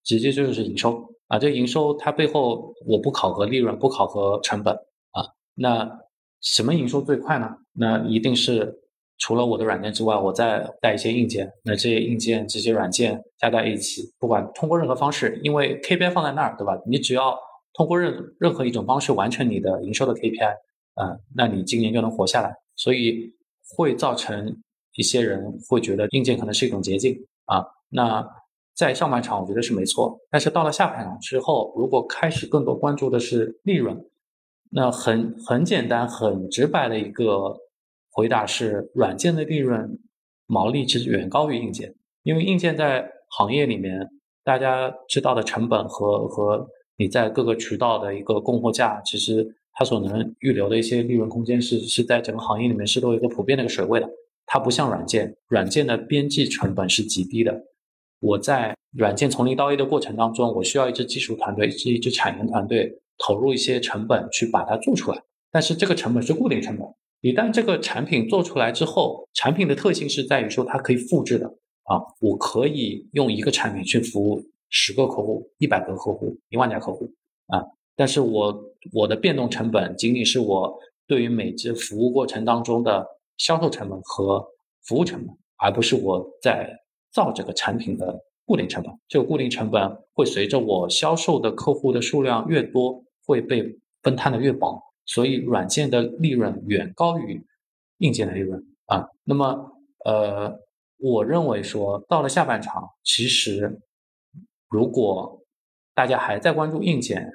[0.03, 1.39] 直接就是营收啊。
[1.39, 4.77] 这营收它背后我不考核利润，不考核成本。
[5.63, 5.89] 那
[6.41, 7.49] 什么营收最快呢？
[7.75, 8.81] 那一定是
[9.19, 11.49] 除了我的软件之外，我再带一些硬件。
[11.63, 16.77] 那这些硬件、这些软件加在一起，不管通过任何方式，因为 KPI 放在那儿，对吧？
[16.85, 17.39] 你只要
[17.75, 20.53] 通过任任何一种方式完成你的营收的 KPI，
[21.01, 22.53] 嗯，那你今年就能活下来。
[22.75, 23.33] 所以
[23.77, 24.57] 会造成
[24.97, 27.65] 一些人会觉得硬件可能是一种捷径啊。
[27.91, 28.27] 那
[28.75, 34.05] 在上半场我觉得是没错，但是到了下半场之后，如果开始更多关注的是利润。
[34.75, 37.59] 那很很简单、很直白的一个
[38.11, 40.01] 回答是：软件的利润
[40.47, 44.09] 毛利其实远高于硬件，因为硬件在行业里面
[44.43, 54.09] 大家知道的成本和和你在各个渠道的一个供货价，其实它所能预留的一些利润空间是是在整个行业里面是都有一个普遍的一个水位的。
[54.47, 57.63] 它不像软件，软件的边际成本是极低的。
[58.21, 63.01] 我在软件从零到一的过程当中，我需要一支技术团队，是一支产研团队。
[63.19, 66.87] 投入一些成本去把它做出来，但是这个成本是固定成本。
[67.21, 71.47] 一旦这个产品做出来之后，产品的特性是在于说它可以复制的
[71.85, 77.09] 啊，我可以用一个产品去服务十个客户、一百个客户、一万家客户
[77.47, 77.63] 啊。
[77.95, 84.45] 但是我我的变动成本仅仅是我对于每只服务过程当中的销售成本和
[84.83, 86.81] 服务成本，而不是我在
[87.13, 88.93] 造这个产品的固定成本。
[89.09, 93.05] 这个固定成本会随着我销售的客户的数量越多。
[93.25, 97.41] 会被分摊的越薄，所以软件的利润远高于
[97.99, 99.09] 硬件的利润啊。
[99.23, 100.59] 那么，呃，
[100.99, 103.81] 我认为说到了下半场，其实
[104.69, 105.41] 如果
[105.95, 107.31] 大家还在关注硬件，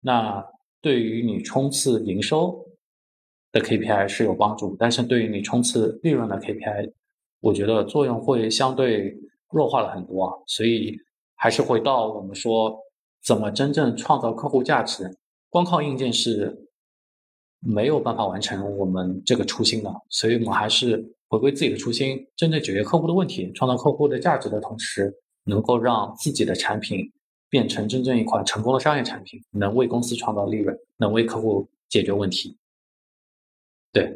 [0.00, 0.46] 那
[0.80, 2.64] 对于你冲刺营收
[3.50, 6.92] 的 KPI 是有帮助，但是对于你冲刺利润的 KPI，
[7.40, 9.18] 我觉得作用会相对
[9.52, 10.32] 弱化了很多啊。
[10.46, 10.96] 所以
[11.36, 12.76] 还是回到我们说，
[13.22, 15.18] 怎么真正创造客户价值。
[15.48, 16.68] 光靠硬件是
[17.60, 27.12] 没有办法完成我们这个初心的，所以我们还是回归自己的初心，真正解决客户的问题，创造客户的价值的同时，能够让自己的产品
[27.50, 32.56] 变成真正一款成功的商业产品，能为公司创造利润，能为客户解决问题。
[33.92, 34.10] 对，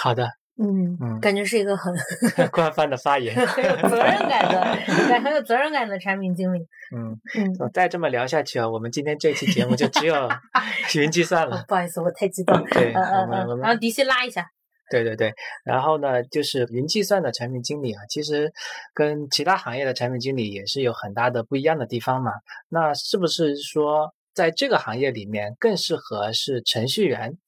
[0.00, 0.26] 好的。
[0.60, 1.94] 嗯嗯，感觉是一个很
[2.50, 6.58] 官方的发言，很有责任感的，很有责任感的产品经理。
[6.96, 10.28] 嗯嗯，再这么聊下去啊，我们今天这期节目就只有
[11.00, 11.64] 云计算了。
[11.68, 12.66] 不好意思，我太激动了。
[12.72, 14.44] 对，嗯嗯嗯，然后迪西拉一下。
[14.90, 15.32] 对对对，
[15.64, 18.52] 然后呢，就是云计算的产品经理啊，其实
[18.92, 22.32] 跟其他行业的产品经理也是有很大的不一样的地方嘛。
[22.68, 27.38] 那是不是说，在这个行业里面更适合是程序员？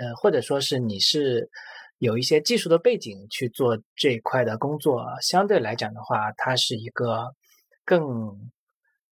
[0.00, 1.48] 呃，或者说是你是？
[1.98, 7.34] 有一些技术的背景去做这一块的工作，相对来讲的话，它是一个
[7.84, 8.50] 更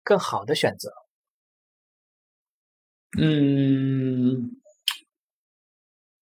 [0.03, 0.91] 更好的选择。
[3.17, 4.51] 嗯，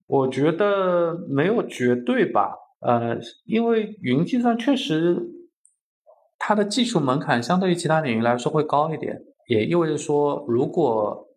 [0.06, 2.56] 我觉得没有绝对吧。
[2.80, 5.18] 呃，因为云计算确实
[6.38, 11.28] 它的技术门槛相对于其他领域来说会高一点，也意味着说，如果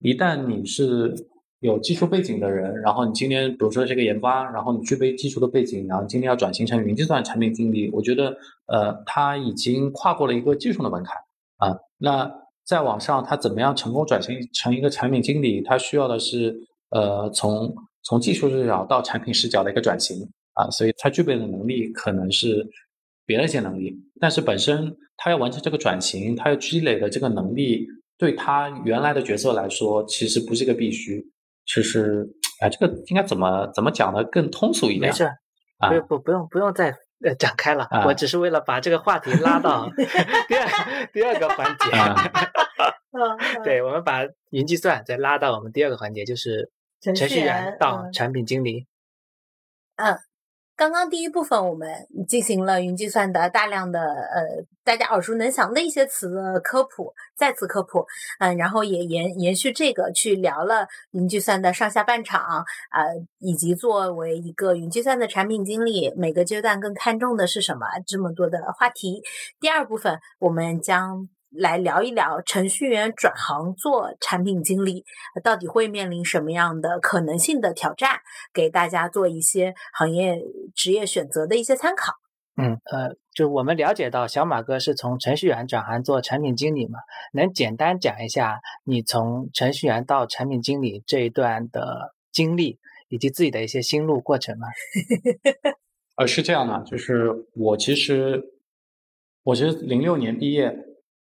[0.00, 1.14] 一旦你是。
[1.60, 11.16] 有技术背景的人，然后你今天比如说这个研发，然后你具备技术的背景，然后今天要转型成云计算产品经理，我觉得呃他已经跨过了一个技术的门槛
[11.56, 11.76] 啊。
[11.98, 12.30] 那
[12.64, 15.62] 在往上他怎么样成功转型成一个产品经理？
[15.62, 16.54] 他需要的是
[16.90, 22.68] 呃从从技术视角到产品视角的一个转型啊，所以他具备的能力可能是
[23.24, 27.86] 别的一些能力，但是本身他要完成这个转型，他要积累的这个能力，
[28.18, 31.26] 对他原来的角色来说，其实不是一个必须。
[31.66, 32.24] 其实，
[32.60, 35.10] 哎，这个应该怎么怎么讲的更通俗一点？
[35.10, 35.30] 没事，
[35.78, 37.88] 不不不用不用再呃展开了。
[38.06, 39.90] 我只是为了把这个话题拉到
[40.48, 41.90] 第二第二个环节。
[43.64, 48.86] 对，我们把云计算再拉到我们第二个环节，就是程序员到产品经理。
[49.96, 50.18] 嗯。
[50.76, 58.06] 刚刚第一部分我们进行了云计算的大量的呃大家耳熟能详的一些词的科普，再次科普，
[58.38, 69.22] 嗯，然后也延延续这个去聊了云计算的上下半场，呃，以及作为一个云计算的产品经理，每个阶段更看重的是什么，这么多的话题。
[69.58, 71.28] 第二部分我们将。
[71.58, 75.04] 来聊一聊程序员转行做产品经理，
[75.42, 78.20] 到底会面临什么样的可能性的挑战？
[78.52, 80.40] 给大家做一些行业
[80.74, 82.12] 职业选择的一些参考。
[82.56, 86.98] 嗯，呃，就我们了解到小马哥是从程序员转行做产品经理嘛？
[87.32, 92.78] 能简单讲一下你从程序员到产品经理这一段的经历，
[93.08, 94.66] 以及自己的一些心路过程吗？
[96.16, 98.42] 呃，是这样的，就是我其实
[99.42, 100.76] 我其实零六年毕业。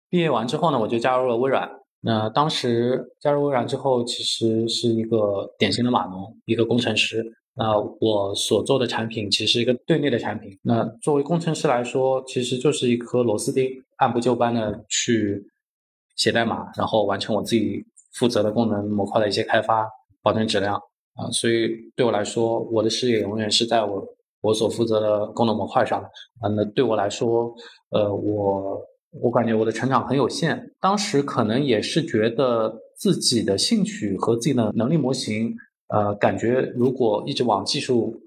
[0.09, 1.69] 毕业完之后呢，我就加入了微软。
[2.01, 7.25] 那当时加入微软之后，其实是一个典型的码农，一个工程师。
[7.55, 10.55] 那我所做的产品其实是一个队内的产品。
[10.61, 15.43] 那作为工程师来说，其实就是一颗螺丝钉，按部就班的去
[16.15, 17.83] 写代码，然后完成我自己
[18.13, 19.89] 负责的功能模块的一些开发，
[20.21, 20.75] 保证质量
[21.15, 21.31] 啊。
[21.31, 24.05] 所以对我来说，我的事业永远是在我
[24.41, 26.49] 我所负责的功能模块上啊。
[26.55, 27.51] 那对我来说，
[27.89, 28.79] 呃，我。
[29.21, 35.55] 我感觉我的成长很有限，当时可能也是觉得自己的兴趣和自己的能力模型，
[35.87, 38.21] 呃，感觉如果一直往技术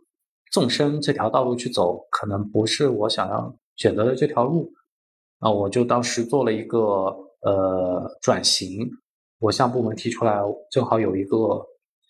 [0.50, 4.72] 纵深这条道路去走，可能不是我想要选择的这条路。
[5.40, 6.80] 那我就当时做了一个
[7.42, 8.88] 呃转型，
[9.40, 11.64] 我向部门提出来，正好有一个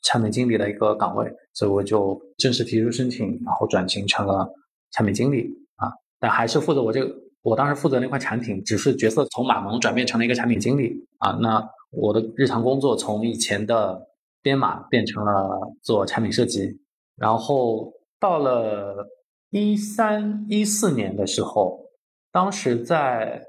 [0.04, 4.48] 产品经理的一个岗位，所以我就正式提出申请，然后转型成了
[4.92, 7.27] 产品经理啊，但还是负责我这个。
[7.42, 11.32] 我当时负责那块产品，只是角色从码农转变成了一个产品经理啊。
[11.40, 14.08] 那我的日常工作从以前的
[14.42, 16.80] 编码变成了做产品设计。
[17.16, 19.08] 然后到了
[19.50, 21.86] 一三一四年的时候，
[22.30, 23.42] 当时在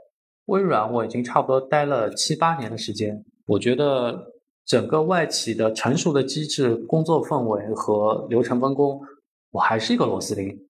[0.46, 3.24] 微软我已经差不多待了七八年的时间。
[3.48, 4.32] 我觉得
[4.66, 9.02] 整个外企的成熟的机制、工作氛围和流程分工，
[9.52, 10.68] 我还是一个螺丝钉。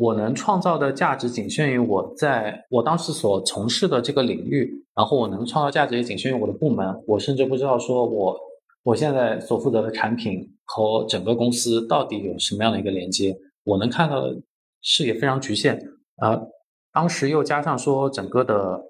[0.00, 6.86] 我能创造的价值仅限于我在我当时所从事的这个领域，然后我能创造价值也仅限于我的部门。
[7.06, 8.34] 我甚至不知道说我
[8.82, 13.36] 我现在所负责的产品和整个公司到底有什么样的一个连接。
[13.62, 14.34] 我能看到的
[14.80, 15.78] 视野非常局限。
[16.16, 16.40] 啊，
[16.94, 18.80] 当时又加上说整个的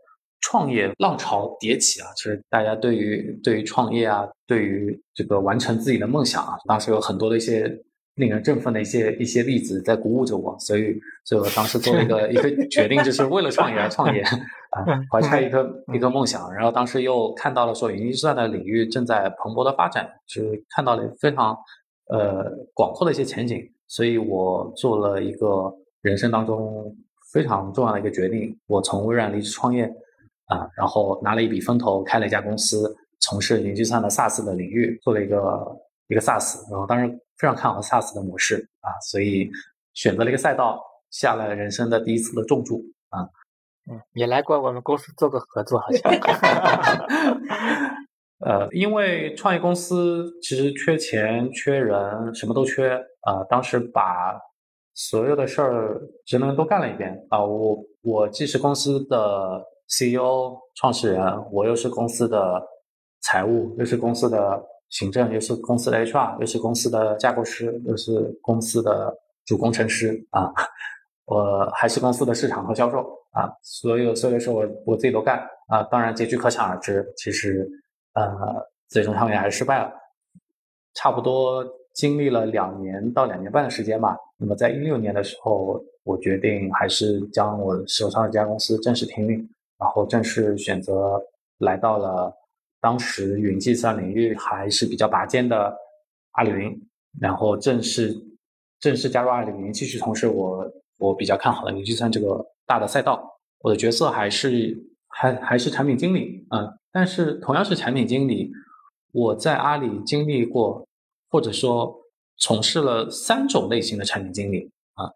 [0.40, 7.82] 创业浪潮迭起啊，其实大家对于对于创业啊，对于这个完成自己的梦想啊，当时有很多的一些。
[8.16, 14.20] 令人振奋的一些一些例子在鼓舞着我，所以，所以我当时做了一个一个决定，就是为了创业而创业
[14.70, 16.52] 啊，怀揣一个一个梦想。
[16.52, 21.56] 然后当时又看到了说，云计算的领域正在蓬勃的发展，就是看到了非常
[22.08, 22.44] 呃
[22.74, 26.94] 广阔的一些前景，所以我做了一个人生当中
[27.32, 29.84] 非常重要的一个决定，我从微软离职创业
[30.46, 35.64] 啊，然后拿了一笔风投，开了一家公司，从事云计算的 SaaS 的领域，做了一个
[36.10, 37.18] 一个 SaaS，然后当时。
[37.40, 39.50] 非常看好 SaaS 的模式啊，所以
[39.94, 43.22] 选择了一个赛道，下了人生的第一次的重注啊。
[43.90, 46.12] 嗯，也来过我们公司做个合作，好像。
[48.44, 53.42] 呃，因为创业公司其实缺钱、缺人，什么都缺啊。
[53.48, 54.38] 当时把
[54.92, 57.42] 所有的事儿职能都干了一遍啊。
[57.42, 62.62] 我我既是公司的 CEO、创始人，我又是公司的
[63.22, 64.62] 财务，又是公司的。
[64.90, 69.16] 行政又是公司的 HR，又是公司的架构师，又是公司的
[69.46, 70.52] 主工程师啊，
[71.26, 72.98] 我还是公司的市场和销售
[73.30, 75.38] 啊，所有所有的事我我自己都干
[75.68, 75.82] 啊。
[75.84, 77.68] 当然结局可想而知，其实
[78.14, 78.28] 呃
[78.88, 79.92] 最终创业还是失败了。
[80.94, 81.64] 差不多
[81.94, 84.16] 经历了两年到两年半的时间吧。
[84.36, 89.38] 那么在一六年的时候，我决定还是将我手上的这家公司正式停运，
[89.78, 91.22] 然后正式选择
[91.58, 92.36] 来到了。
[92.80, 95.76] 当时云计算领域还是比较拔尖的
[96.32, 96.80] 阿里云，
[97.20, 98.16] 然后正式
[98.80, 100.66] 正式加入阿里云，继续从事我
[100.96, 103.38] 我比较看好的云计算这个大的赛道。
[103.60, 104.74] 我的角色还是
[105.08, 108.50] 还还是产品经理啊，但是同样是产品经理，
[109.12, 110.88] 我在阿里经历过
[111.28, 111.94] 或者说
[112.38, 115.12] 从事了三种类型的产品经理啊。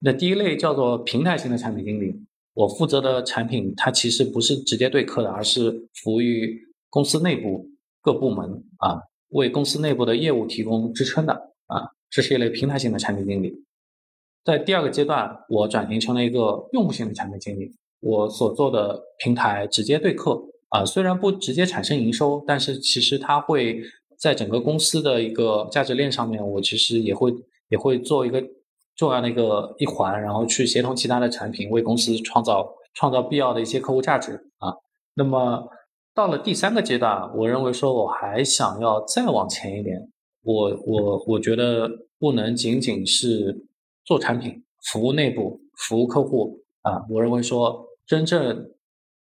[0.00, 2.20] 那第一类叫做平台型的产品经理，
[2.54, 6.63] 我负责的产品它其实不是直接对客的，而是服务于。
[6.94, 7.70] 公司内部
[8.00, 11.32] 各部门啊，为公司内部的业务提供支撑的
[11.66, 13.52] 啊，这是一类平台型的产品经理。
[14.44, 17.72] 在第二个阶段，我转型成了一个用户型的产品经理。
[17.98, 23.82] 我所做的平台直接对客啊，虽然不直接产生营收，但是其实它会
[24.16, 27.34] 在整个公司的一个价值链上面，我其实也会
[27.70, 28.40] 也会做一个
[28.94, 34.72] 重要的一个一环，然后去协同其他的产品，为公司创造创造必要的一些客户价值啊。
[35.16, 35.68] 那么。
[36.14, 40.08] 到了第三个阶段，我认为说我还想要再往前一点。
[40.42, 41.90] 我我我觉得
[42.20, 43.66] 不能仅仅是
[44.04, 47.02] 做产品、服务内部、服务客户啊。
[47.10, 48.70] 我认为说真正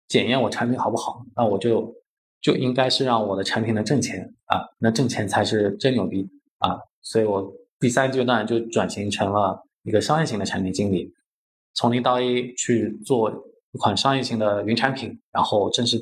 [0.08, 1.96] 检验我产品好不好，那我就
[2.40, 4.62] 就应该是让我的产品能挣钱啊。
[4.78, 6.30] 那挣钱才是真牛逼
[6.60, 6.78] 啊！
[7.02, 11.12] 所以我第三阶段就转型成了一个商业型的产品经理，
[11.74, 13.32] 从零到一去做
[13.72, 15.98] 一款商业型的云产品，然后正式。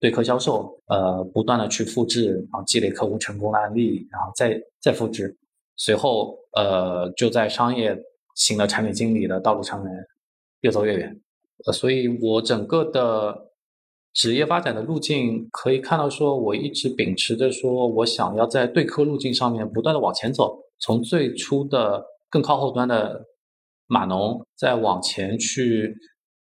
[0.00, 5.36] 对客销售，呃，不断的去复制，然后积累客户成功的案例，然后再再复制，
[5.76, 7.96] 随后，呃，就在商业
[8.34, 9.92] 型的产品经理的道路上面
[10.62, 11.20] 越走越远。
[11.66, 13.50] 呃，所以我整个的
[14.14, 23.26] 职业发展的路径，可以看到说，我一直秉持着说我想要在对客路径上面不断的往前走，从最初的更靠后端的
[23.86, 25.94] 码农，再往前去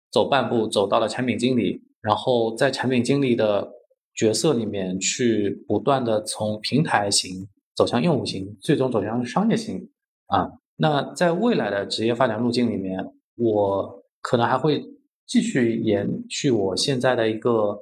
[0.09, 3.67] 走半步，走到了产品经理，然后在产品经理的
[4.13, 9.89] 角色里面去不断的从平台型走向用户型，最终走向商业型
[10.27, 10.51] 啊。
[10.75, 12.99] 那在未来的职业发展路径里面，
[13.37, 14.83] 我可能还会。
[15.25, 17.79] 继续延续我现在的一个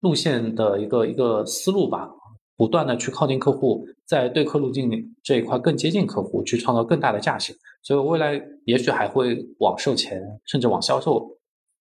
[0.00, 2.10] 路线的一个一个思路吧，
[2.56, 4.90] 不断的去靠近客户，在对客路径
[5.22, 7.56] 这一块更接近客户，去创造更大的价值。
[7.80, 11.38] 所以未来也许还会往售前，甚至往销售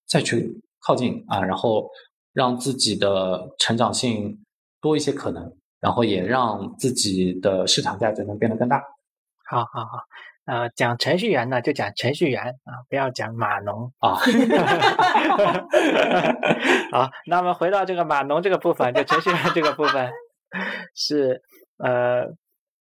[0.08, 1.90] 再去靠近啊，然后
[2.34, 4.44] 让自己的成长性
[4.82, 8.84] 多一些可能，然后也让自己的市场价值能变得更大。
[9.46, 10.00] 好好好。
[10.46, 14.16] 呃，讲程序员呢，就讲程序员啊，不要讲码农啊。
[16.92, 20.12] 好，那么回到这个码农这个部分，就程序员这个部分，
[20.94, 21.42] 是
[21.78, 22.26] 呃，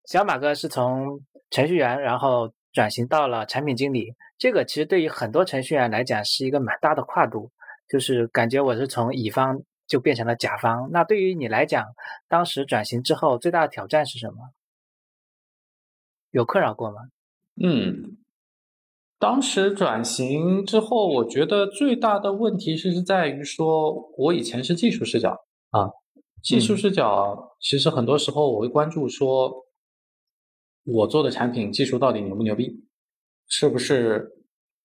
[0.05, 1.19] 小马哥是从
[1.49, 4.13] 程序员，然后转型到了产品经理。
[4.37, 7.51] 这个其实对于很多程序员来讲是一个蛮大的跨度，
[7.89, 10.91] 就是感觉我是从乙方就变成了甲方。
[10.93, 11.85] 那对于你来讲，
[12.29, 14.51] 当时转型之后最大的挑战是什么？
[16.31, 17.03] 有困扰过吗？
[17.63, 18.19] 嗯，
[19.19, 25.89] 当时转型之后，我觉得最大的问题是是在于说，我以前是技术视角啊，
[26.43, 29.65] 技术视角，其实很多时候我会关注说，
[30.85, 32.85] 我做的产品技术到底牛不牛逼，
[33.49, 34.31] 是不是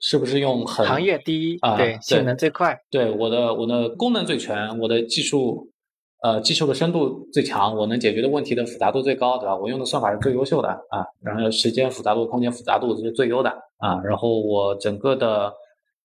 [0.02, 5.70] 是不是用很行业第一啊，对，性能最快，对，我的我的功能最全，我的技术。
[6.24, 9.58] 呃，技术的深度最强，我能解决的问题的复杂度最高，对吧？
[9.58, 13.50] 我用的算法是最优秀的啊，然后时间复杂度、空间复杂度是最优的
[13.80, 15.52] 啊，然后我整个的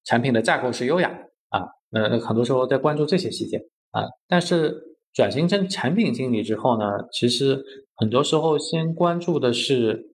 [0.05, 1.11] 产品的架构是优雅
[1.51, 3.59] 啊，那很多时候在关注这些细节
[3.91, 4.05] 啊。
[4.27, 4.75] 但是
[5.13, 7.63] 转型成产品经理之后呢，其实
[7.97, 10.07] 很多时候先关注的是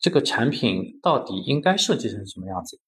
[0.00, 2.87] 这个产品到底应该设计成什么样子啊，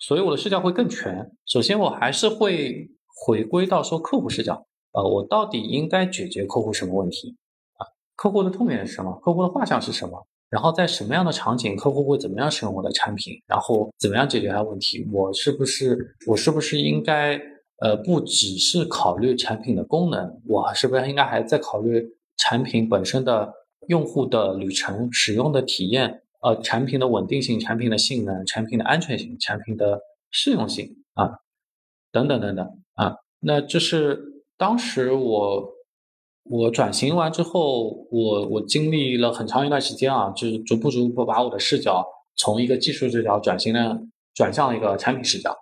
[0.00, 1.30] 所以我的视角会更全。
[1.46, 2.88] 首先，我还是会
[3.24, 4.66] 回归到说客户视角。
[4.92, 7.36] 呃，我到底应该解决客户什么问题
[7.76, 7.86] 啊？
[8.16, 9.12] 客户的痛点是什么？
[9.22, 10.26] 客户的画像是什么？
[10.48, 13.34] 然后在什么样的场景，客户会怎么样使用我的产品？
[13.46, 15.06] 然后怎么样解决他问题？
[15.12, 17.40] 我是不是我是不是应该
[17.82, 22.04] 呃，不只是考虑产品的功能，我是不是应该还在考虑
[22.36, 23.52] 产品本身的
[23.86, 26.22] 用户的旅程、使用的体验？
[26.40, 31.38] 呃，产品的稳定性、产品的性能、产品的安全性、产品的适用性啊，
[32.10, 34.28] 等等等等啊，那这是。
[34.60, 35.72] 当时我
[36.42, 43.98] 我转型完之后，我我经历了很长一段时间啊，就是逐步逐步把我的视角从一个技术视角转型了，
[44.34, 45.56] 转向了一个产品视角。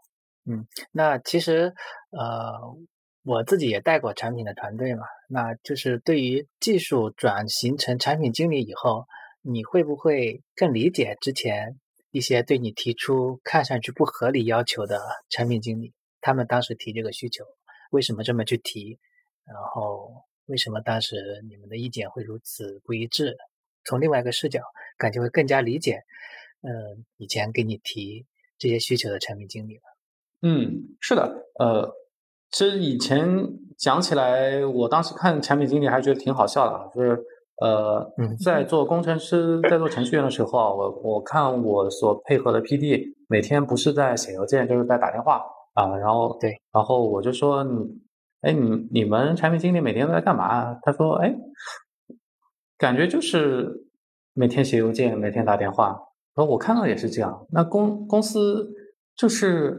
[0.50, 1.72] 嗯，那其实
[2.10, 2.58] 呃，
[3.24, 9.06] 我自己也带过产品的团队嘛，那就是对于技术转型成产品经理以后，
[9.50, 11.80] 你会不会更理解之前
[12.10, 17.44] 一些对你提出看上去不合理要求的产品经理，他们当时提这个需求？
[17.90, 18.98] 为什么这么去提？
[19.46, 20.12] 然后
[20.44, 21.16] 为什么当时
[21.48, 23.38] 你们的意见会如此不一致？
[23.84, 24.60] 从另外一个视角，
[24.98, 26.02] 感觉会更加理解。
[26.60, 28.26] 嗯，以前给你提
[28.58, 29.82] 这些需求的产品经理了。
[30.42, 31.46] 嗯，是的。
[31.58, 31.90] 呃，
[32.50, 33.26] 其实以前
[33.78, 37.18] 讲起来，我当时看产品经理还觉得挺好笑的，就是
[37.60, 38.12] 呃，
[38.44, 45.42] 在做工程师、在做程序员的时候啊，我我看我所配合的 PD 每天不是在写邮件，就是在打电话。
[45.74, 47.70] 啊，然后对，然后我就说你，
[48.40, 50.74] 哎，你你们产品经理每天都在干嘛？
[50.82, 51.32] 他说，哎，
[52.76, 53.70] 感觉就是
[54.34, 55.96] 每天写邮件，每天打电话。
[56.34, 57.46] 然后我看到也是这样。
[57.52, 58.68] 那公公司
[59.16, 59.78] 就是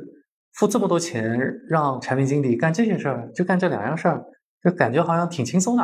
[0.54, 1.38] 付这么多钱
[1.70, 4.24] 让产品经理干这些事儿，就干这两样事儿，
[4.64, 5.84] 就感觉好像挺轻松的。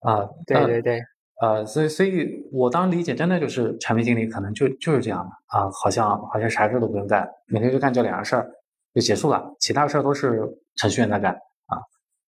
[0.00, 1.00] 啊，对对对，
[1.40, 8.50] 呃，所以所以我当时理解真的就是产品经理可能就就是这样的啊，好像好像啥事都不用干，每天就干这两样事儿。
[8.94, 10.40] 就结束了，其他事儿都是
[10.76, 11.76] 程序员在干啊。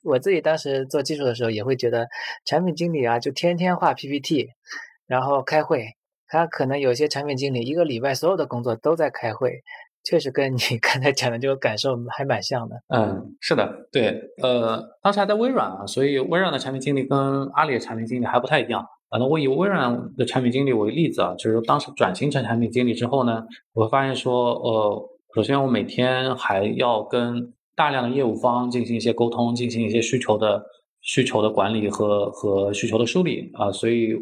[0.03, 2.09] 我自己当时做技术的时候，也会觉得
[2.45, 4.49] 产品经理啊，就天天画 PPT，
[5.07, 5.87] 然后开会。
[6.27, 9.63] 他可能有些产品经理一个礼拜所有的工作都在开会，
[10.09, 12.77] 确实跟你 刚才讲的这个感受还蛮像的。
[12.89, 18.87] 嗯，是的，对，呃，当时还在微软啊，所以微软的产品经理跟阿里的产品经理还不太一样。
[19.11, 25.11] 反正我以微软的产品经理为例子啊，就是当时转型成产品经理之后呢，我会发现说，呃。
[25.35, 30.65] 首先，我每天还要跟大量的业务方进行一些沟通，进行一些需求的
[31.03, 34.17] 需求的管理和和需求的梳理啊，所以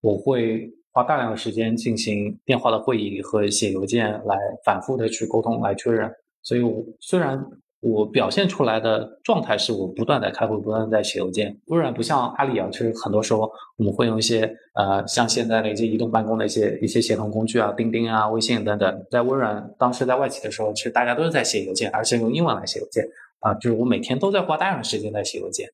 [0.00, 6.10] 我会花大量的时间进行电话的会议和写邮件来反复的去沟通来确认。
[6.42, 7.44] 所以，我虽然
[7.80, 11.56] 我表现出来的状态是我不断在开会，不断在写邮件。
[11.66, 19.06] 微软不像阿里啊，其实很多时候我们会用一些呃，像现在的一些移动办公的一些一些协同工具啊，钉钉啊、微信等等。
[19.10, 23.04] 在微软当时在外企的时候，其实大家都是在写邮件，而且用英文来写邮件
[23.40, 25.68] 啊，就是我每天都在花大量的时间在写邮件。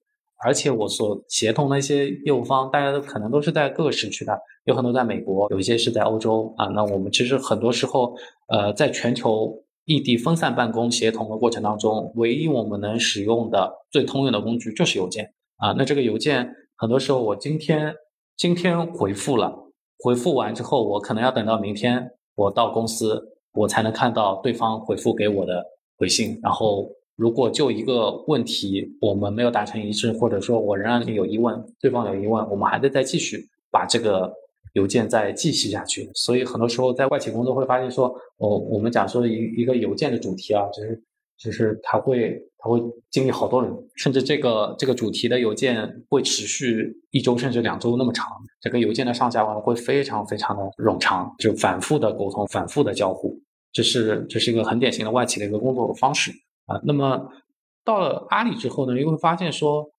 [0.45, 6.67] 而且我所协同的一些业务方，大家都可能都是在各个时区的，有很多在美国，有一些是在欧洲啊。
[6.67, 8.15] 那我们其实很多时候，
[8.49, 9.63] 呃，在全球。
[9.89, 15.77] 异地分散办公协同的过程当中，唯一我们能使用的最通用的工具就是邮件啊。
[15.79, 17.95] 那这个邮件很多时候我今天
[18.37, 19.55] 今天回复了，
[20.01, 25.65] 回复完之后，我可能要等到明天我到公司，我才能看到对方回复给我的
[25.99, 26.37] 回信。
[26.43, 34.33] 然后如果就一个问题我们没有达成一致，或者说我仍然有疑问，对方有疑问，我们还得再继续把这个。
[34.73, 41.03] 邮件再继续下去，所以很多时候在外企工作会发现说，哦，我们讲说一一个邮件的主题啊，就是
[41.39, 42.79] 就是他会他会
[43.11, 48.29] 经历好多人，甚至这个这个主题的邮件会持续一周甚至两周那么长，
[48.61, 53.41] 这个邮件的上下文会非常非常的冗长，就反复的沟通，反复的交互，
[53.73, 56.31] 这是这是一个很典型的外企的一个工作方式
[56.67, 56.81] 啊。
[56.85, 57.31] 那么
[57.85, 59.91] 到了阿里之后呢，又会发现说，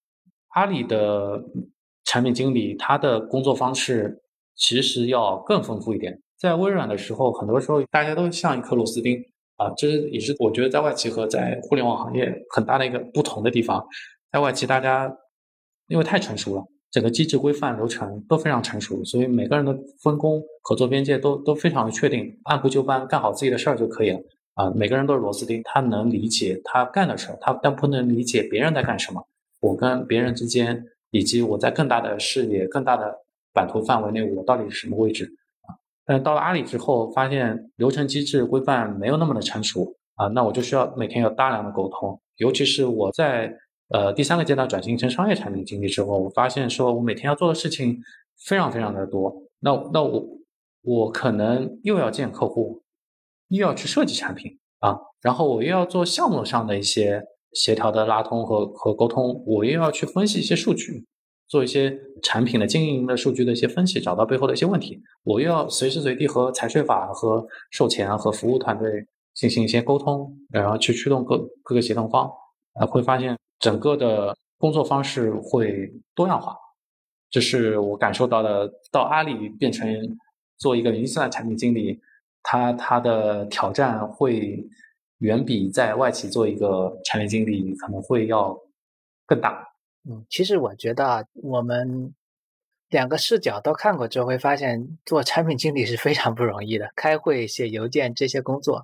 [0.49, 1.43] 阿里的
[2.05, 4.23] 产品经理他的工作方式。
[4.59, 6.19] 其实要更丰富一点。
[6.35, 9.23] 在微软的时候，很多时候大家都像一颗螺丝钉
[9.55, 13.85] 啊，这也是我觉得在外企和在互联网行业很大的一个不同的地方。
[14.31, 15.15] 在外企，大家
[15.89, 24.19] 因为太成熟了，整个机制规范流程都非常成熟，所以每个人的分工、合作边界都都非常的确定，按部就班干好自己的事儿就可以了
[24.57, 24.69] 啊。
[24.75, 29.25] 每个人都是螺丝钉，他能理解他干的事儿，他但不能理解别人在干什么。
[29.61, 33.23] 我跟别人之间，以及我在更大的视野、更大的。
[33.53, 35.25] 版图范围内，我到底是什么位置
[35.61, 35.73] 啊？
[36.05, 42.21] 但到了阿里之后，发现流程机制规范没有那么的成熟啊，那我就需要每天有大量的沟通。
[42.35, 43.51] 尤其是我在
[43.89, 47.99] 呃第三个阶段转型成商业产品经理之后，我发现说我每天要做的事情
[48.45, 49.35] 非常非常的多。
[49.59, 50.23] 那那我
[50.83, 52.83] 我可能又要见客户，
[53.49, 57.23] 又要去设计产品啊，然后我又要做项目上的一些
[57.53, 61.05] 协调的拉通和和沟通，我又要去分析一些数据。
[61.49, 65.01] 做一些产品的经营的数据的一些分析，找到背后的一些问题。
[65.23, 72.29] 我又要随时随地和财税法、和售前、和服务团队进行一些沟通，然后去驱动各各个协同方，
[72.73, 76.53] 啊，会发现整个的工作方式会多样化。
[77.29, 78.69] 这是我感受到的。
[78.91, 79.87] 到阿里变成
[80.57, 81.97] 做一个云计算产品经理，
[82.43, 84.63] 他他的挑战会
[85.19, 88.57] 远比在外企做一个产品经理可能会要
[89.25, 89.67] 更大。
[90.09, 92.13] 嗯，其实我觉得啊我们
[92.89, 96.89] 两个视角都看过之后，会发现做产品经理是非常不容易的。
[96.95, 98.83] 开会、写邮件这些工作，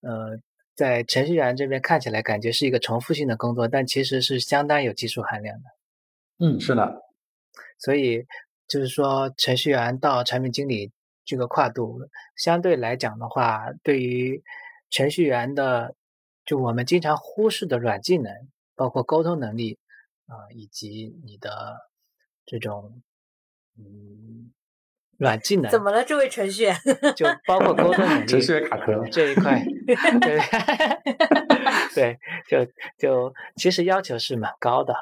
[0.00, 0.40] 呃，
[0.74, 5.64] 在程序员这边看起来感觉是一个重复性的工作，但其实是相当有技术含量的。
[6.44, 7.02] 嗯，是的。
[7.78, 8.24] 所以
[8.66, 10.90] 就是说，程序员到产品经理
[11.26, 14.42] 这个跨度，相对来讲的话，对于
[14.88, 15.94] 程序员的，
[16.46, 18.32] 就我们经常忽视的软技能，
[18.74, 19.78] 包括沟通能力。
[20.28, 21.88] 啊，以及你的
[22.44, 23.00] 这种
[23.78, 24.50] 嗯
[25.18, 26.02] 软技能，怎么了？
[26.02, 26.76] 这位程序员
[27.14, 29.62] 就包括沟通能力，程序员卡壳这一块，
[30.20, 30.40] 对
[31.94, 32.18] 对，
[32.48, 32.66] 就
[32.98, 34.92] 就其实要求是蛮高的，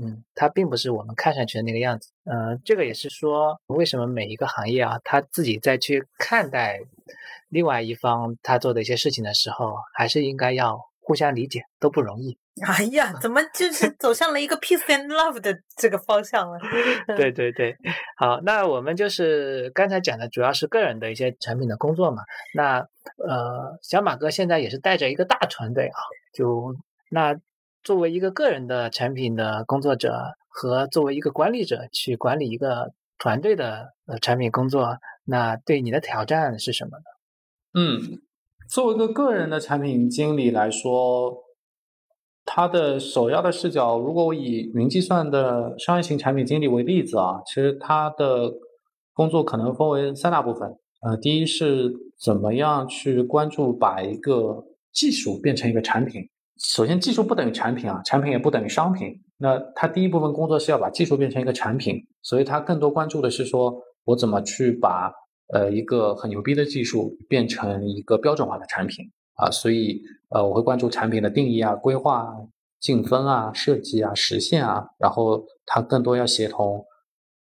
[0.00, 6.80] 嗯，它并不是我们看上去的那个样子，嗯，这个也是说为什么每一个行业啊，他自己在去看待
[7.48, 12.36] 另外一方他做的一些事情的时候，还是应该要互相理解，都不容易。
[12.66, 16.58] 哎呀，怎么就是走向了一个 peace and love 的这个方向了？
[17.16, 17.76] 对对对，
[18.16, 22.22] 好，那我们就是刚才讲的主要是个人的一些产品的工作嘛。
[22.54, 22.78] 那
[23.28, 26.00] 呃，小马哥现在也是带着一个大团队啊，
[26.32, 26.74] 就
[27.10, 27.34] 那
[27.86, 37.04] 作为一个个人的产品的工作者和作为一个管理者去管理一个团队的呃产品工作，那对你的挑战是什么呢？
[37.74, 38.18] 嗯，
[38.68, 41.44] 作为一个个人的产品经理来说。
[42.48, 48.52] 他的首要的视角，如果我以云计算的商业型产品经理为例子啊，其实他的
[49.12, 50.78] 工作可能分为三大部分。
[51.02, 56.22] 呃，第一是怎么样去关注把一个技术变成一个产品。
[56.58, 59.12] 首先，技术不等于产品啊，产品也不等于商品。
[59.38, 65.12] 那他第一部分工作是要把技术变成一个产品，所以他更多关注的是说我怎么去把
[65.52, 69.04] 呃一个很牛逼的技术变成一个标准化的产品。
[69.34, 70.00] 啊，所以
[70.30, 72.34] 呃，我会关注产品的定义啊、规划、
[72.80, 76.82] 竞分啊、设计啊、实现啊，然后它更多要协同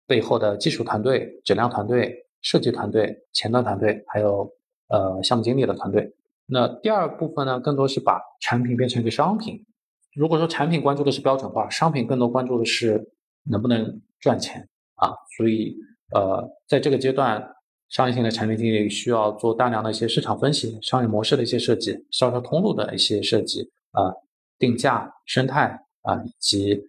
[0.04, 4.50] 背后的技术团队、质量团队、设计团队、前端团队，还有
[4.88, 6.12] 呃项目经理的团队
[6.48, 9.66] 那第二部分呢，更多是把产品变成一个商品。
[10.14, 13.10] 如果说产品关注的是标准化，商品更多关注的是
[13.50, 15.10] 能不能赚钱啊。
[15.36, 15.76] 所以
[16.14, 17.44] 呃，在这个阶段，
[17.88, 24.14] 商业性的产品经理需要做大量的一些市场分析、商业模式的一些设计、销售通路的一些设计啊、
[24.56, 26.80] 定价、生态啊，以及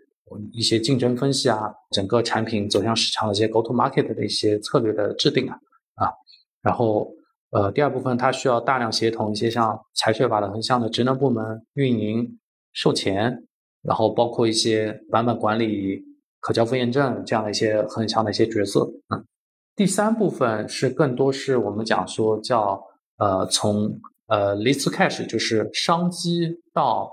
[0.54, 5.60] 一些竞争分析啊，整个产品走向市场的一些 go to market 的一些策略的制定啊
[5.96, 6.14] 啊，
[6.62, 7.12] 然后。
[7.52, 12.38] 呃，第二部分它需要大量协同一些像财税法的横向的职能部门、运营、
[12.74, 13.48] 售前，
[13.82, 16.04] 然后包括一些版本管理、
[16.42, 18.92] 可交付验证这样的一些横向的一些角色。
[19.16, 19.26] 嗯，
[19.78, 22.84] 第三部分是更多是我们讲说叫
[23.18, 27.10] 呃从呃 lead to cash，就是商机到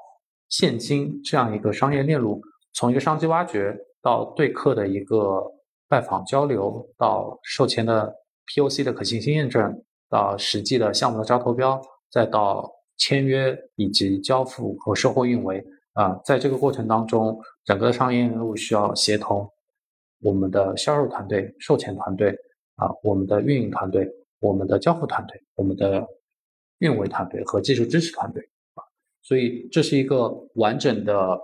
[0.49, 3.73] 现金这样一个商业链路，从一个商机挖掘
[4.03, 5.45] 到对客的一个
[5.89, 8.13] 拜访交流，到售前的
[8.53, 9.81] POC 的可行性验证。
[10.15, 15.61] 到实际的项目的招投标，再到签约以及交付和售后运维
[15.95, 19.51] 啊，在这个过程当中，整个商业业务需要协同
[20.23, 22.31] 我们的销售团队、售前团队
[22.77, 24.09] 啊，我们的运营团队、
[24.39, 26.07] 我们的交付团队、我们的
[26.79, 28.41] 运维团队和技术支持团队
[28.75, 28.87] 啊，
[29.21, 31.41] 所以这是一个完整的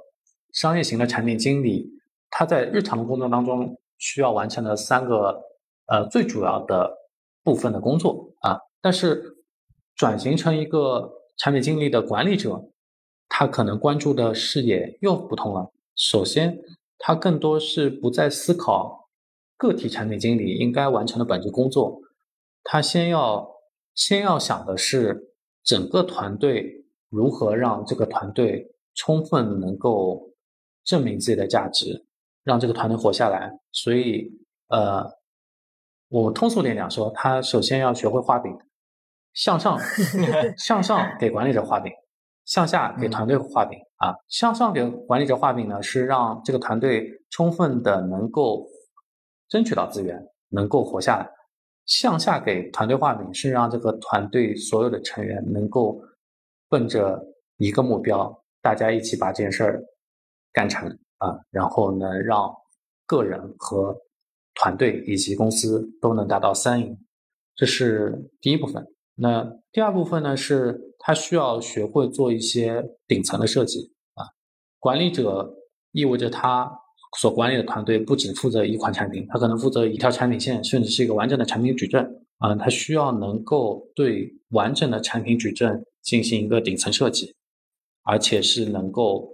[0.53, 1.91] 商业型的产品经理，
[2.31, 5.43] 他在日常的工作当中需要完成的三个
[5.87, 7.00] 呃最主要的。
[7.51, 9.43] 部分的工作啊，但是
[9.97, 12.71] 转型成一个产品经理的管理者，
[13.29, 15.73] 他可能关注的视野又不同了。
[15.97, 16.61] 首先，
[16.97, 19.09] 他更多是不再思考
[19.57, 21.99] 个体产品经理应该完成的本职工作，
[22.63, 23.51] 他先要
[23.97, 25.35] 先要想的是
[25.65, 30.31] 整个团队如何让这个团队充分能够
[30.85, 32.07] 证明自己的价值，
[32.45, 33.59] 让这个团队活下来。
[33.73, 34.31] 所以，
[34.69, 35.19] 呃。
[36.11, 38.53] 我通俗点讲说，他首先要学会画饼，
[39.33, 39.79] 向上
[40.59, 41.93] 向上给管理者画饼，
[42.45, 44.13] 向下给团队画饼啊。
[44.29, 48.67] 向上给管理者画饼呢，是让这个团队充分的能够
[49.49, 51.25] 争取到资源，能够活下来；
[51.87, 55.97] 向下给团队画饼，是让这个团队所有的成员能够
[56.69, 57.25] 奔着
[57.59, 59.81] 一个目标，大家一起把这件事儿
[60.53, 60.89] 干成
[61.19, 62.53] 啊，然后呢，让
[63.07, 63.97] 个人和
[64.61, 66.99] 团队以及公司都能达到三赢，
[67.57, 68.87] 这是第一部分。
[69.15, 70.37] 那第二部分呢？
[70.37, 74.29] 是他需要学会做一些顶层的设计啊。
[74.79, 75.55] 管理者
[75.93, 76.71] 意味着他
[77.19, 82.05] 所管理的团队不只负责一款产品，他可能负责一条产品线，甚至是一个完整的产品矩阵
[82.37, 82.55] 啊。
[82.55, 87.35] 他需要能够对完整的产品矩阵进行一个顶层设计，
[88.03, 89.27] 而且是能够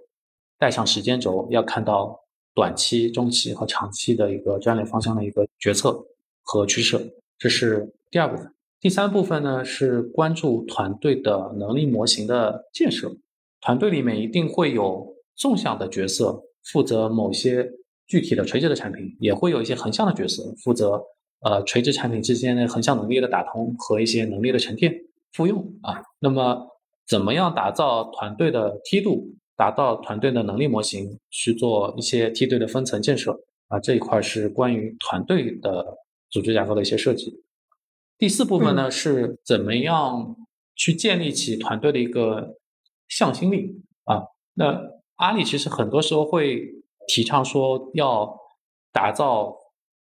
[0.56, 2.16] 带上时间轴，要看到。
[2.56, 6.02] 短期、中期和长期的一个战略方向的一个决策
[6.42, 6.98] 和趋势，
[7.38, 8.50] 这是第二部分。
[8.80, 13.14] 第三部分呢是关注团队的能力模型的建设。
[13.60, 17.70] 团队里面一定会有纵向的角色，负责某些
[18.06, 21.02] 具体的垂直的产品，也会有一些横向的角色，负责
[21.40, 24.94] 呃垂直产品之间的横向能力的打通和一些能力的沉淀
[25.32, 26.00] 复用啊。
[26.20, 26.66] 那么，
[27.06, 29.34] 怎么样打造团队的梯度？
[29.56, 35.96] 打造团队的能力模型，去做一些梯队的分层建设啊，这一块是关于团队的
[36.28, 37.42] 组织架构的一些设计。
[38.18, 40.36] 第四部分呢，是怎么样
[40.74, 42.58] 去建立起团队的一个
[43.08, 44.24] 向心力啊？
[44.54, 44.78] 那
[45.14, 46.74] 阿里其实很多时候会
[47.08, 48.38] 提倡说要
[48.92, 49.56] 打造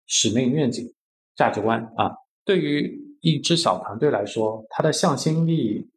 [0.07, 0.91] 使命、愿景、
[1.35, 2.11] 价值观啊。
[2.43, 5.87] 对于一支小团队来说，它的向心力，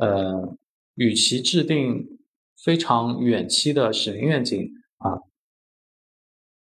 [0.00, 0.56] 呃，
[0.96, 2.15] 与其制定。
[2.64, 5.18] 非常远期的使命愿景啊，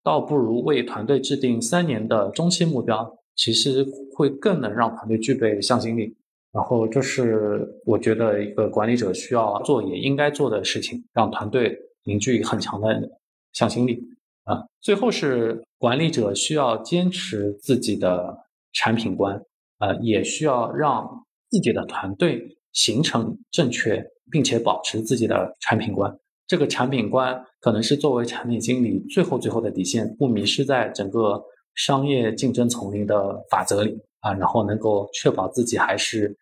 [0.04, 3.86] 倒不如为团队制定三年的中期目标，其实
[4.16, 6.16] 会更能让团队具备向心力。
[6.52, 13.10] 然后这是我觉得一个管理者需要做也应该做的事情，让团队凝聚很强的
[13.54, 14.04] 向心力
[14.44, 14.66] 啊。
[14.82, 18.38] 最后是管理者需要坚持自己的
[18.74, 19.42] 产品观，
[19.80, 24.04] 呃，也需要让自己的团队形成正确。
[24.32, 26.18] 并且保持自己的产品观，
[26.48, 31.44] 这个产品观可能是作为产品经理最后最后的底线，不迷失在整个
[31.76, 36.36] 商业竞争丛林的法则里啊，然后能够确保自己还是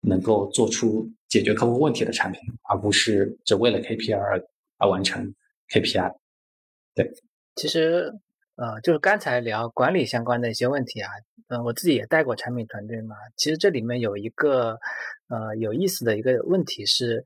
[0.00, 4.42] 能够做出解决客户问题的产品，而不是只为了 KPI 而
[4.78, 5.34] 而完成
[5.70, 6.14] KPI。
[6.94, 7.10] 对，
[7.56, 8.12] 其实
[8.56, 11.10] 呃，就是刚才聊管理相关的一些问题啊，
[11.48, 14.78] 嗯，我自己也带过产品团队嘛，其实这里面有一个。
[15.26, 17.24] 呃，有意思的一个问题是，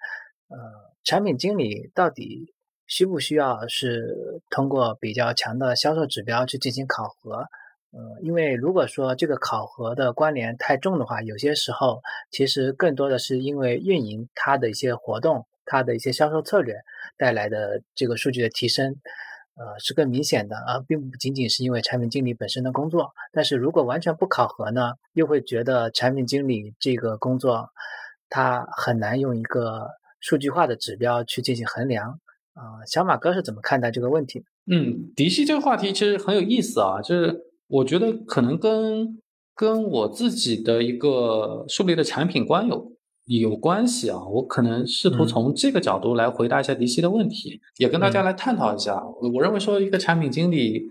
[0.48, 0.56] 呃，
[1.02, 2.54] 产品经理到底
[2.86, 7.48] 需不需要是通过比较强的销售指标去进行考核
[7.90, 12.00] 呃，因为如果说这个考核的关联太重的话，有些时候
[12.30, 16.76] 其实更多的是因为运营它的一些活动、它的一些销售策略
[17.16, 18.94] 带来的这个数据的提升，
[19.58, 23.10] 呃，是更明显的，啊并不仅仅是因为产品经理本身的工作。
[23.32, 27.70] 但是如果完全不考核呢，又会觉得产品经理这个工作，
[28.28, 29.88] 他很难用一个
[30.20, 32.20] 数据化的指标去进行衡量。
[32.54, 34.44] 啊，小马哥是怎么看待这个问题？
[34.70, 39.20] 嗯，嫡系这个话题其实很有意思啊，就是我觉得可能跟
[39.54, 42.92] 跟我自己的一个树立的产品观有
[43.28, 44.18] 有关系啊。
[44.26, 49.02] 我可能试图从这个角度来回答一下迪西的问题，也跟大家来探讨一下。
[49.34, 50.82] 我认为说一个产品经理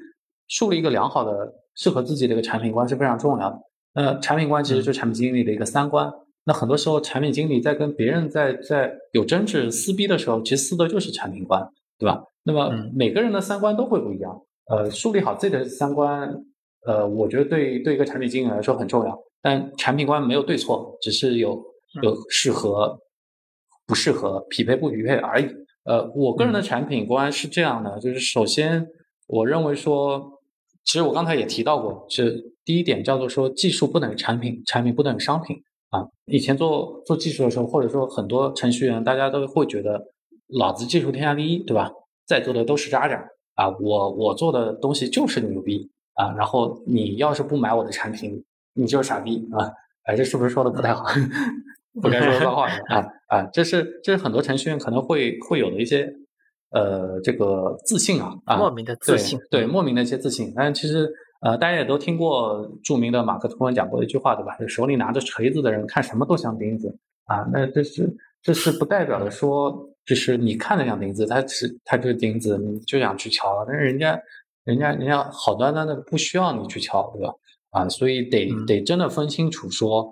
[0.48, 3.60] 树立一个良好的、适合自己的一个产品观是非常重要的。
[3.96, 6.12] 那产品观其实就是产品经理的一个三观。
[6.46, 11.68] 那很多时候，产品经理在跟别人在在有争执、撕逼的时候，其实撕的就是产品观，
[12.00, 12.24] 对吧？
[12.44, 14.40] 那么每个人的三观都会不一样。
[14.70, 16.34] 呃，树立好自己的三观，
[16.86, 19.18] 呃，我觉得对对一个产品经理来说很重要。
[19.42, 21.62] 但产品观没有对错，只是有
[22.02, 23.00] 有适合、
[23.86, 25.48] 不适合、匹配不匹配而已。
[25.84, 28.88] 呃，我个人的产品观是这样的，就是首先，
[29.28, 30.40] 我认为说，
[30.84, 35.56] 其实我刚才也提到过，是第一点叫做说，技术不等于产品，产品不等于商品。
[35.90, 40.04] 啊，以前做做技术的时候，或者说很多程序员，大家都会觉得
[40.48, 41.90] 老子技术天下第一，对吧？
[42.26, 43.26] 在座的都是渣渣
[43.56, 48.44] 啊，我我做的东西就是牛逼啊，然后你要是不买我的产品，
[48.74, 49.72] 你就是傻逼啊！
[50.04, 51.06] 哎，这是不是说的不太好？
[52.02, 53.44] 不该说脏话 啊啊！
[53.54, 56.12] 这是这是很多程序员可能会会有的一些
[56.72, 61.10] 呃这个自信啊啊，莫名的自信，对莫名的一些自信，但其实。
[61.40, 64.58] 呃，大家也都听过著名的马克吐温讲过一句话，对吧？
[64.58, 67.46] 就手里拿着锤子的人看什么都像钉子啊。
[67.54, 73.64] 那这是这是不代表的说，就是你看着像钉子，他是他就是钉子，你就想去敲。
[73.68, 74.20] 但是人家
[74.64, 77.32] 人家人家好端端的不需要你去敲，对吧？
[77.70, 80.12] 啊，所以得得真的分清楚说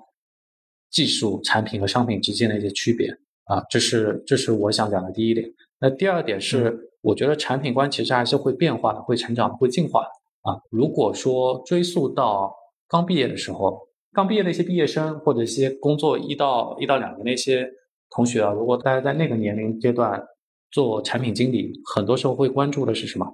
[0.96, 3.10] 技术产品和商品之间的一些区别
[3.44, 3.62] 啊。
[3.70, 5.46] 这是这是我想讲的第一点。
[5.80, 10.10] 那第二点是，我觉得产品观其实还是会变化的，会成长，会进化的。
[10.50, 12.56] 啊，如果说追溯到
[12.88, 17.70] 刚毕业的时候，刚毕业的一些毕业生或者一些工作一到一到两年那些
[18.10, 20.24] 同学啊，如果大家在那个年龄阶段
[20.72, 23.26] 做产品经理，很多时候会关注的是什么？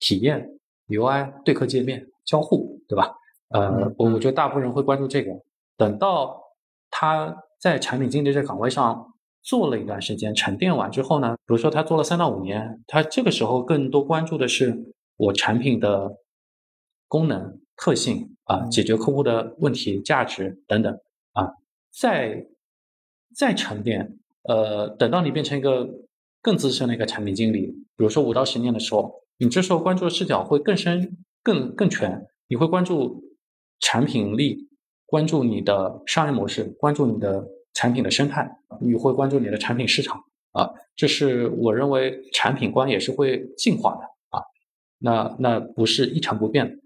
[0.00, 0.48] 体验、
[0.88, 3.14] UI、对客界面、交互，对吧？
[3.50, 5.30] 呃，我我觉得大部分人会关注这个。
[5.76, 6.40] 等到
[6.90, 16.16] 他在产品经理这岗位上做了一段时间，沉淀完之后呢，比如说他做了三到五年，他这个时候更多关注的是我产品的。
[17.10, 20.92] 功能特性啊，解决客户的问题、价值等等
[21.32, 21.54] 啊，
[21.90, 22.46] 再
[23.34, 25.88] 再沉淀，呃，等到你变成一个
[26.42, 32.26] 更资深的一个产品经理，比如说五到十年的时候，你这时候关注的视角会更深、更更全。
[32.46, 33.24] 你会关注
[33.80, 34.67] 产品力，
[35.08, 37.42] 关注你的商业模式，关注你的
[37.72, 38.46] 产品的生态，
[38.78, 40.68] 你会关注你的产品市场啊。
[40.94, 44.44] 这是我认为产品观也是会进化的啊。
[44.98, 46.76] 那那不是一成不变的。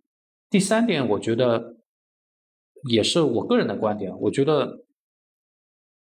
[0.49, 1.75] 第三点，我觉得
[2.89, 4.16] 也是我个人的观点。
[4.20, 4.85] 我觉得，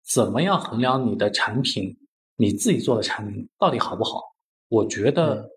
[0.06, 1.98] 怎么样衡量你的产品，
[2.36, 4.22] 你自己做的产品到底好不好？
[4.68, 5.50] 我觉得，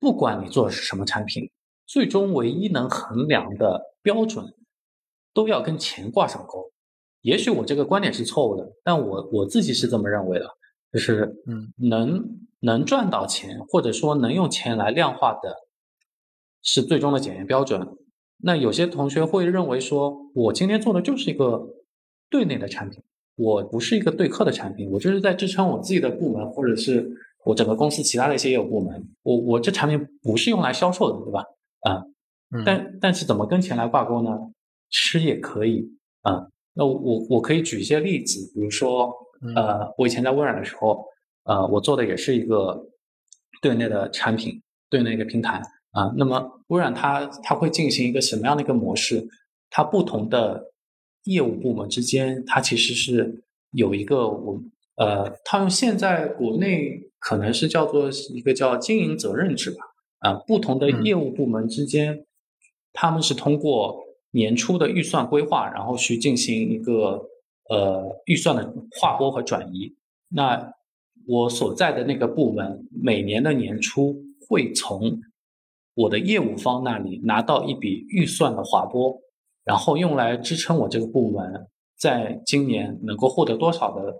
[0.00, 1.48] 不管你做的是什么产品，
[1.86, 4.44] 最终唯一能衡量的标准，
[5.38, 6.72] 都要跟钱挂上钩。
[7.20, 10.46] 也许我这个观点是错误的，但我我自己是这么认为的，
[10.92, 12.24] 就是嗯，能
[12.58, 15.54] 能赚到钱，或者说能用钱来量化的，
[16.60, 17.86] 是最终的检验标准。
[18.38, 21.68] 那有些同学会认为说，我今天做的就是一个
[22.28, 23.00] 对内的产品，
[23.36, 27.08] 我不是一个对客的产品，我就是在支撑我自己的部门，或者是
[27.44, 29.08] 我整个公司其他的一些业务部门。
[29.22, 31.44] 我我这产品不是用来销售的，对吧？
[31.80, 32.02] 啊，
[32.64, 34.30] 但但是怎么跟钱来挂钩呢？
[34.90, 35.88] 吃也可以
[36.22, 36.46] 啊。
[36.74, 39.12] 那我我可以举一些例子，比如说，
[39.56, 41.04] 呃，我以前在微软的时候，
[41.44, 42.86] 呃，我做的也是一个
[43.60, 45.60] 对内的产品，对内一个平台。
[45.90, 49.26] 啊，那么微软它它会进行一个什么样的一个模式？
[49.70, 50.70] 它不同的
[51.24, 54.62] 业务部门之间，它其实是有一个我
[54.96, 59.78] 呃，它用现在国内可能是叫做一个叫经营责任制吧。
[60.20, 62.26] 啊，不同的业务部门之间，
[62.92, 63.98] 他们是通过
[64.30, 67.28] 年初的预算规划，然后去进行一个
[67.68, 69.94] 呃预算的划拨和转移。
[70.28, 70.72] 那
[71.26, 74.16] 我所在的那个部门每年的年初
[74.48, 75.20] 会从
[75.94, 79.18] 我的业务方那里拿到一笔预算的划拨，
[79.64, 81.66] 然后用来支撑我这个部门
[81.98, 84.14] 在今年能够获得多少的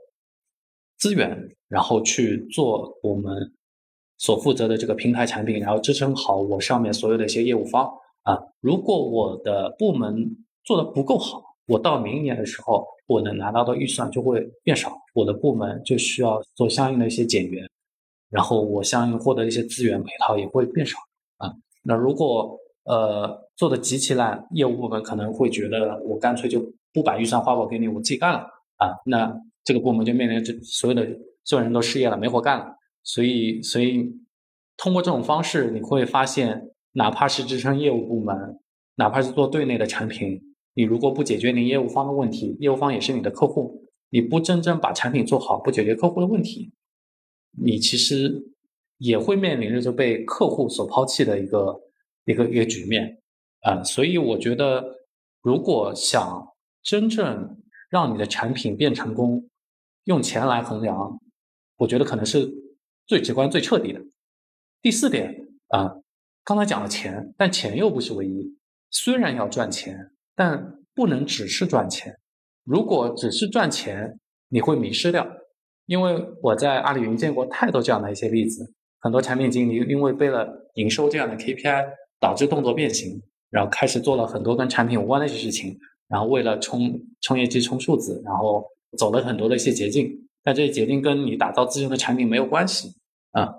[0.96, 3.52] 资源，然后去做我们
[4.18, 7.88] 所负责的这个平台产品，然后支撑好我上面所有的一些业务方
[8.28, 8.38] 啊。
[8.60, 17.68] 如果我的部门做的不够好，我到明年的时候，我能拿到的预算就会变少，我的部门就需要做相应的一些减员，
[18.30, 20.98] 然后我相应获得一些资源配套也会变少
[21.38, 21.54] 啊。
[21.82, 26.60] 那如果呃做的极其烂，业务部门可能会觉得我干脆就
[26.92, 28.40] 不把预算花我给你，我自己干了
[28.76, 28.92] 啊。
[29.06, 31.06] 那这个部门就面临着所有的
[31.44, 32.76] 所有人都失业了，没活干了。
[33.02, 34.10] 所以，所以
[34.76, 38.58] 通过这种方式，你会发现，哪怕是支撑业务部门，
[38.96, 40.42] 哪怕是做对内的产品。
[40.74, 46.72] 你如果不解决你业务方的问题，业务方也是你的客户，你不真正把产品做好，不解决客户的问题，
[47.56, 48.50] 你其实
[48.96, 51.80] 也会面临着就被客户所抛弃的一个
[52.24, 53.22] 一个一个局面
[53.60, 53.80] 啊。
[53.84, 54.84] 所以我觉得，
[55.40, 56.48] 如果想
[56.82, 59.48] 真正让你的产品变成功，
[60.02, 61.20] 用钱来衡量，
[61.76, 62.52] 我觉得可能是
[63.06, 64.00] 最直观、最彻底的。
[64.82, 65.96] 第四点啊，
[66.48, 68.56] 刚才讲了钱，但钱又不是唯一，
[68.88, 70.12] 虽然要赚钱。
[70.34, 72.16] 但不能只是赚钱，
[72.62, 74.20] 如果只是赚钱，
[74.50, 75.26] 你会迷失掉。
[75.84, 81.84] 因为我在阿里云见过太多这样的一些例子，很多产品经理因为为了营收这样的 KPI，
[82.20, 83.20] 导致动作变形，
[83.50, 85.76] 然后开始做了很多跟产品无关的一些事情，
[86.06, 88.64] 然后为了冲冲业绩、冲数字，然后
[88.96, 90.08] 走了很多的一些捷径，
[90.44, 92.94] 但这些捷径跟你打造自身的产品没有关系
[93.32, 93.54] 啊。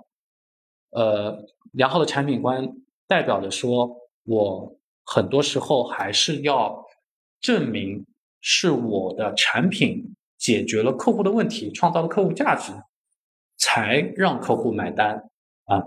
[0.92, 2.66] 呃，良好的产品观
[3.10, 3.90] 代表着说
[4.24, 4.76] 我。
[5.12, 6.84] 很多时候还是要
[7.40, 8.06] 证明
[8.40, 12.70] 是我的产品解决了客户的问题，创造了客户价值，
[13.56, 15.28] 才让客户买单
[15.64, 15.82] 啊。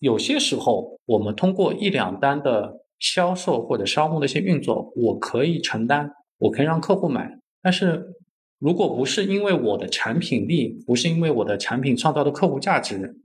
[0.00, 7.40] 有些时候，我们通过一两单的销售或者商务的一些运作，我可以承担，我可以让客户买。
[7.62, 8.12] 但是
[8.58, 13.16] 如果不是因为我的产品力，不是因为我的产品创造的客户价值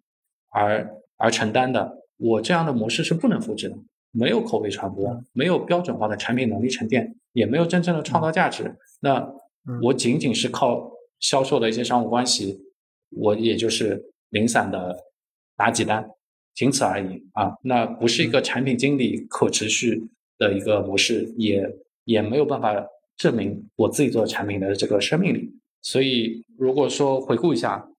[0.49, 3.77] 而而承担的，我这样的模式是不能复制的。
[4.17, 8.77] 没有口碑传播，没有标准化的产品能力沉淀，也没有真正的创造价值。
[9.01, 9.29] 那
[9.81, 10.89] 我仅仅是靠
[11.19, 12.61] 销售的一些商务关系，
[13.09, 14.95] 我也就是零散的
[15.57, 16.09] 打几单，
[16.53, 17.57] 仅此而已啊。
[17.63, 20.01] 那不是一个产品经理可持续
[20.37, 21.69] 的一个模式，也
[22.05, 22.73] 也没有办法
[23.17, 25.51] 证明我自己做产品的这个生命力。
[25.81, 27.89] 所以，如果说回顾一下，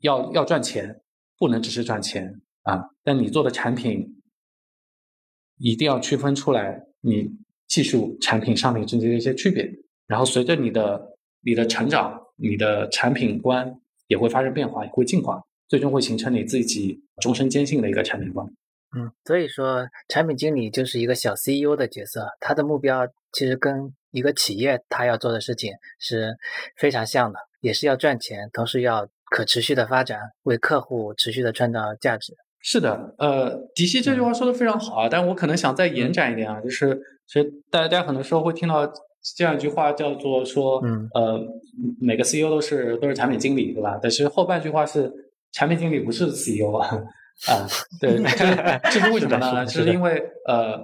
[0.00, 1.02] 要要赚钱，
[1.38, 2.90] 不能只是赚钱啊。
[3.02, 4.16] 但你做的产品。
[5.62, 7.30] 一定要区分出来你
[7.68, 9.70] 技术产品商品之间的一些区别，
[10.06, 13.70] 然后随着你的你的成长，你的产品观
[14.06, 18.46] 也会发生变化，也会进化，最终会形成你自己终身坚信的一个产品观。
[18.96, 26.38] 嗯，所以说产品经理就是一个小 CEO 的角色，他的目标其实跟一个企业他要做的事情是
[26.78, 32.34] 非常像的，也是要赚钱，同时要可持续的发展，为客户持续的创造价值。
[32.62, 36.94] 是的，呃，迪西这句话说的非常好啊，但我可能想再延展一点啊，就是
[37.26, 38.86] 其实大家很多时候会听到
[39.36, 41.40] 这样一句话，叫做说，嗯呃，
[41.98, 43.98] 每个 CEO 都是都是产品经理，对吧？
[44.02, 45.10] 但是后半句话是
[45.52, 46.86] 产品经理不是 CEO 啊，
[47.48, 47.66] 啊，
[47.98, 48.18] 对，
[48.92, 49.66] 这是为什么呢？
[49.66, 50.78] 是因为呃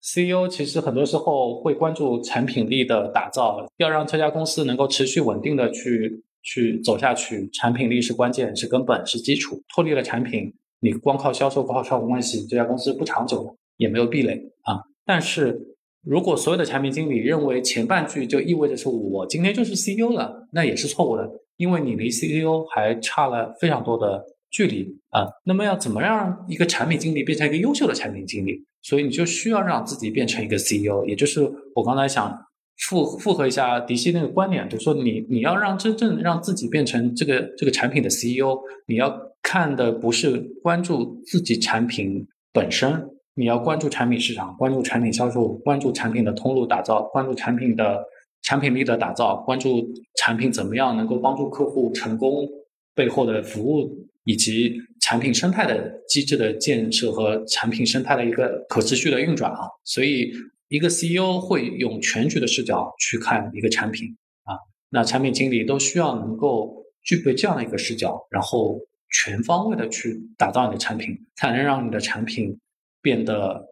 [0.00, 10.54] ，CEO 其实很多时候会关注产品力的打造，要让这家公司能够持续稳定的去去走下去，产品力是关键，是根本，是基础，脱离了产品。
[10.80, 14.80] 你光靠销售、光靠商务关系，这家公司不长久，也没有壁垒啊。
[15.04, 15.74] 但是
[16.04, 25.26] 如果所有的产品经理认为前半句就意味着是我今天就是 CEO 了，那也是错误的，因为你离 CEO 还差了非常多的距离啊。
[25.44, 28.64] 那么要怎么让一个产品经理变成一个优秀的产品经理？
[28.82, 31.42] 所以你就需要让自己变成一个 CEO，也就是
[31.74, 32.38] 我刚才想
[32.76, 38.56] 复复合一下迪西那个观点，就是说你你要让真正让自己变成这个这个产品的 CEO，
[38.86, 39.27] 你要。
[39.42, 48.04] 看的不是关注自己产品本身，你要关注产品市场，关注产品销售，关注产品的通路打造，关注产品的
[48.42, 52.46] 产品力的打造，关注产品怎么样能够帮助客户成功
[52.94, 53.88] 背后的服务
[54.24, 59.60] 以及产品生态的机制的建设和产品生态的一个可持续的运转啊。
[59.84, 60.30] 所以，
[60.68, 64.14] 一个 CEO 会用全局的视角去看一个产品
[64.44, 64.58] 啊，
[64.90, 68.78] 那产品经理都需要能够具备这样的一个视角，然后。
[69.10, 72.58] 全方位的去打造你的产品，才能让你的产品
[73.00, 73.66] 变得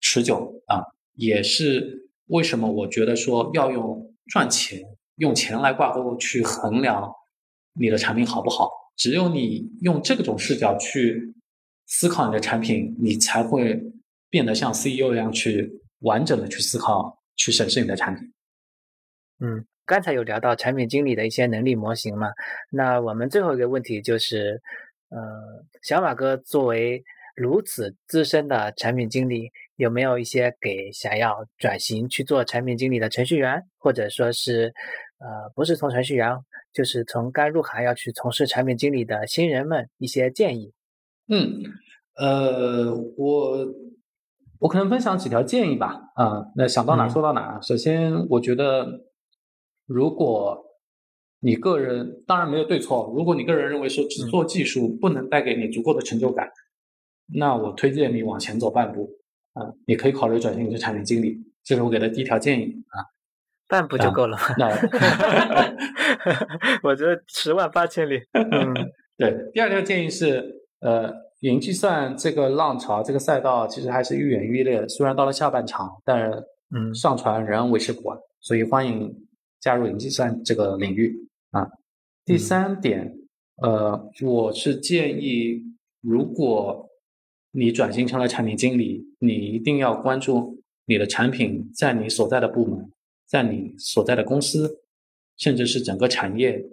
[0.00, 0.82] 持久啊！
[1.14, 4.82] 也是为什么我觉得说要用赚钱、
[5.16, 7.10] 用钱来挂钩去衡量
[7.72, 8.70] 你的产品好不好。
[8.96, 11.34] 只有你用这种视角去
[11.86, 13.82] 思考你的产品，你才会
[14.28, 18.32] 变得像 CEO 一样去完整的去思考、去审视你的产品。
[19.40, 19.66] 嗯。
[19.86, 22.28] 刚才有聊到产品经理的一些能力模型嘛？
[22.70, 24.60] 那我们最后一个问题就是，
[25.10, 25.18] 呃，
[25.82, 27.04] 小马哥作为
[27.36, 34.74] 如此资深的产品经理，有没有一些给想要转型去做产品经理的程序员，或者说是
[35.18, 36.30] 呃不是从程序员，
[36.72, 40.72] 就是从刚入行要去从事产品经理的新人们一些建议？
[41.28, 41.62] 嗯，
[42.16, 43.66] 呃，我
[44.58, 46.00] 我可能分享几条建议吧。
[46.16, 47.60] 啊，那想到哪说到哪。
[47.60, 49.05] 首先，我觉得
[49.86, 50.64] 如果
[51.40, 56.50] 你个人当然没有对错，如果你个人认为说只做技术不能带给你足够的成就感，
[57.34, 59.10] 那我推荐你往前走半步。
[59.54, 63.00] 啊，你可以考虑转型成产品经理，这是我给的第一条建议啊。
[63.68, 64.42] 半步就够了吗？
[64.58, 64.68] 那
[66.84, 68.20] 我觉得十万八千里。
[68.32, 68.74] 嗯，
[69.16, 69.34] 对。
[69.54, 70.44] 第二条建议是，
[70.80, 71.10] 呃，
[71.40, 74.86] 云计算这个浪潮，这个赛道其实还是愈演愈烈。
[74.86, 76.30] 虽然到了下半场，但
[76.76, 79.12] 嗯，上传仍然维持不完，所以欢迎
[79.66, 81.68] 加入云计算这个领域啊。
[82.24, 83.18] 第三点，
[83.56, 85.60] 呃，我是建议，
[86.00, 86.88] 如果
[87.50, 92.88] 你转型成了产品经理，你一定要关注你的产品在你所在的部门，
[93.26, 94.82] 在你所在的公司，
[95.36, 96.64] 甚至是整个产业，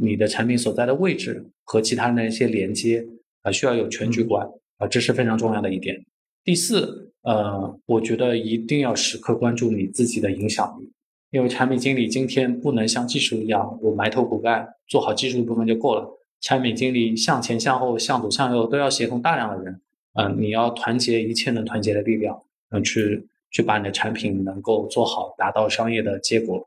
[0.00, 3.06] 你的产品所在的位置和其他人的一些连接
[3.42, 4.44] 啊，需要有全局观
[4.78, 6.04] 啊，这是非常重要的一点。
[6.42, 10.90] 第四，呃，我觉得一定要时刻关注你自己的影响力，
[11.36, 16.18] 因为产品经理今天不能像技术一样，我埋头苦干，做好技术部分就够了。
[16.40, 19.78] 产品经理向前向后向左向右都要协同大量的人。
[20.14, 26.66] 嗯，你要团结一切能团结的力量，嗯，去去把你的产品能够做好，达到商业的结果，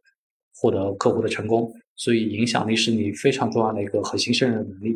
[0.55, 1.73] 获得客户的成功。
[1.95, 4.95] 所以，影响力是你非常重要的一个核心胜任能力。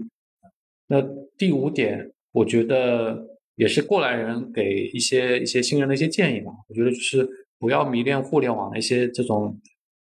[0.86, 1.02] 那
[1.36, 6.52] 第五点，我觉得也是过来人给一些一些新人的一些建议吧。
[6.70, 7.28] 我觉得就是
[7.64, 9.58] 不要迷恋互联网的一些这种。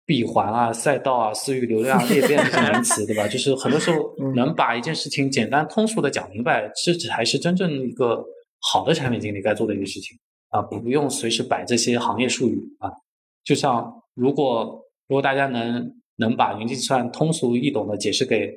[0.06, 3.26] 闭环啊，赛道啊，私域流量裂变这些名词，对吧？
[3.26, 8.22] 就是很多时候 能把一件事情简单通俗的讲明白，这才是真正一个
[8.60, 10.62] 好的产品经理该做的一个事情啊！
[10.62, 12.92] 不用随时摆这些行业术语啊。
[13.46, 18.54] 就像如果如果大家能能把云计算通俗易懂的解释给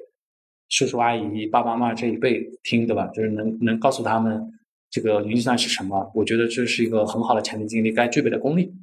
[0.69, 3.07] 叔叔阿姨、爸爸妈妈这一辈听，对吧？
[3.15, 4.45] 就是能能告诉他们
[4.91, 8.75] 这个云计算是什么，我觉得这是一个很好的产品经理该具备的功力。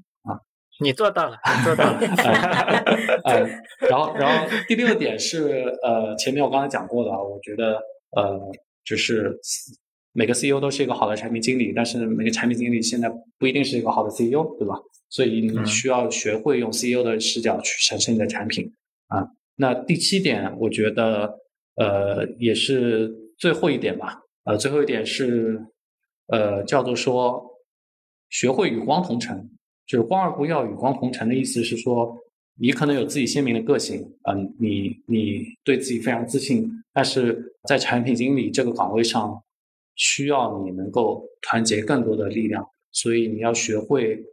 [0.79, 1.99] 你做到了，你做到了。
[3.23, 3.47] 呃，
[3.89, 7.79] 然后，然后第六点是，呃，前面我刚才讲过的啊，我觉得，
[8.15, 8.39] 呃，
[8.83, 9.37] 就是
[10.11, 14.75] 每个 CEO 都是一个好的产品经理，但是每个产品经理现在不一定是一个好的 CEO，对吧？
[15.09, 18.73] 所以你需要学会用 CEO 的视角去审视你的产品
[19.07, 19.27] 啊。
[19.57, 21.35] 那第七点，我觉得，
[21.75, 24.21] 呃，也是最后一点吧。
[24.45, 25.61] 呃，最后一点是，
[26.27, 27.43] 呃，叫做说，
[28.29, 29.51] 学会与光同尘。
[29.85, 32.17] 就是光而不耀，与光同尘的意思是说，
[32.57, 39.43] 你可能有自己鲜明的个性，嗯，你你对自己非常自信，但是在产品经理这个岗位上，
[39.95, 44.23] 需要你能够团结更多的力量，所以你要学会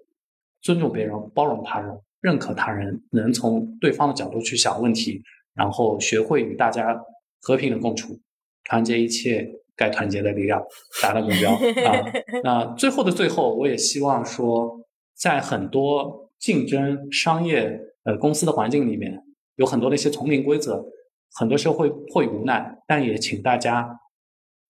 [0.63, 1.91] 尊重别人，包容他人，
[2.21, 5.21] 认可他人，能从对方的角度去想问题，
[5.55, 6.97] 然后学会与大家
[7.41, 8.17] 和平的共处，
[8.65, 10.63] 团结一切该团结的力量，
[11.03, 12.05] 达到目标啊。
[12.45, 14.80] 那最后的最后，我也希望说。
[15.21, 19.23] 在很多竞争商业呃公司的环境里面，
[19.57, 20.83] 有很多的一些丛林规则，
[21.35, 24.01] 很多时候会迫于无奈，但也请大家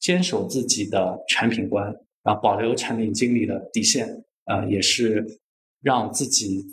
[0.00, 1.94] 坚守自己的产品观
[2.24, 5.24] 啊，保留产品经理的底线啊，也是
[5.80, 6.64] 让自己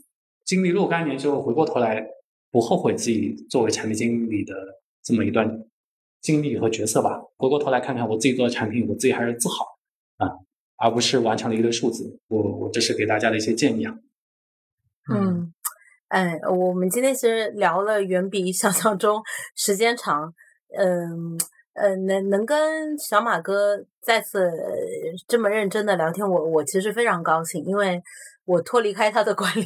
[0.44, 2.04] 经历若干年之后回过头来
[2.50, 4.56] 不后悔自己作为产品经理的
[5.04, 5.64] 这么一段
[6.22, 7.22] 经历和角色吧。
[7.38, 9.64] 回过头来看看我自己做的产品，我自己还是自豪
[10.18, 10.47] 啊。
[10.78, 13.96] 而不是完成了一堆数字，我我这是给大家的一些建议啊。
[15.14, 15.54] 嗯，
[16.08, 19.22] 哎，我们今天其实聊了远比想象中
[19.56, 20.34] 时间长，
[20.78, 21.38] 嗯
[21.74, 24.52] 呃，能能跟小马哥再次
[25.28, 28.02] 这么认真的聊天，我我其实非常高兴，因为。
[28.48, 29.66] 我脱离开他的管理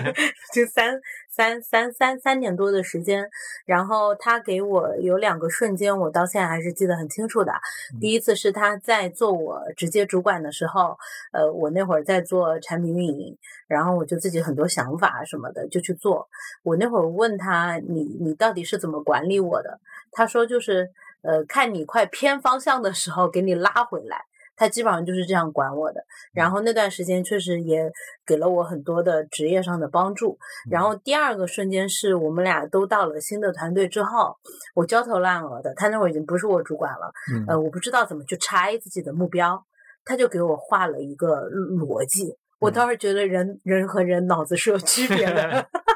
[0.54, 0.98] 就三
[1.28, 3.28] 三三三三年多的时间，
[3.66, 7.52] 然后他给我有两个瞬间，我到现在还是记得很清楚的。
[8.00, 10.96] 第一次是他在做我直接主管的时候，
[11.32, 13.36] 呃，我那会儿在做产品运营，
[13.66, 16.26] 然后我就自己很多想法什么的就去做。
[16.62, 19.78] 我那会儿问他，你你到底是怎么管理我的？
[20.12, 20.90] 他说就是
[21.20, 24.24] 呃，看你快偏方向的时候，给你拉回来。
[24.56, 27.90] 他基本上就是这样管我的，然后那段时间确实也
[28.26, 30.38] 给了我很多的职业上的帮助。
[30.70, 34.36] 然后第二个瞬间是我们俩都到了新的团队之后，
[34.74, 37.12] 我焦头烂额的，他那会儿已经不是我主管了，
[37.48, 39.64] 呃，我不知道怎么去拆自己的目标，
[40.04, 42.36] 他就给我画了一个逻辑。
[42.60, 45.66] 我倒是觉得人人和人脑子是有区别的，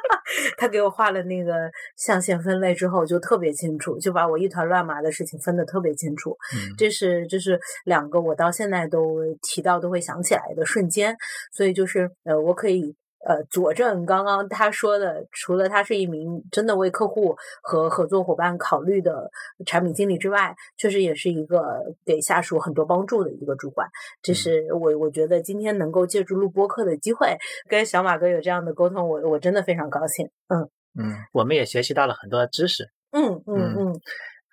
[0.58, 6.36] 他给我画了那个象限分类之后，就特别清楚，就把我一团乱麻的事情分得特别清楚。
[6.54, 11.16] 嗯这是这是两个我到现在都提到都会想起来的瞬间，
[11.52, 12.94] 所以就是呃，我可以
[13.26, 19.30] 呃佐证刚刚他说的，除了他是一名真的为客户和合作伙伴考虑的
[19.66, 23.88] 产品经理之外，确实也是一个给下属很多帮助的一个主管。
[24.22, 27.36] 这是我我觉得今天能够借助录播课的机会，
[27.68, 30.30] 跟小马哥有这样的沟通，我我真的非常高兴。
[30.48, 30.68] 嗯
[30.98, 32.90] 嗯，我们也学习到了很多知识。
[33.12, 34.00] 嗯嗯嗯，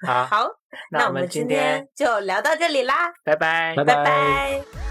[0.05, 0.47] 好，好，
[0.91, 4.84] 那那我们今今天天就聊到这里啦，拜拜拜拜拜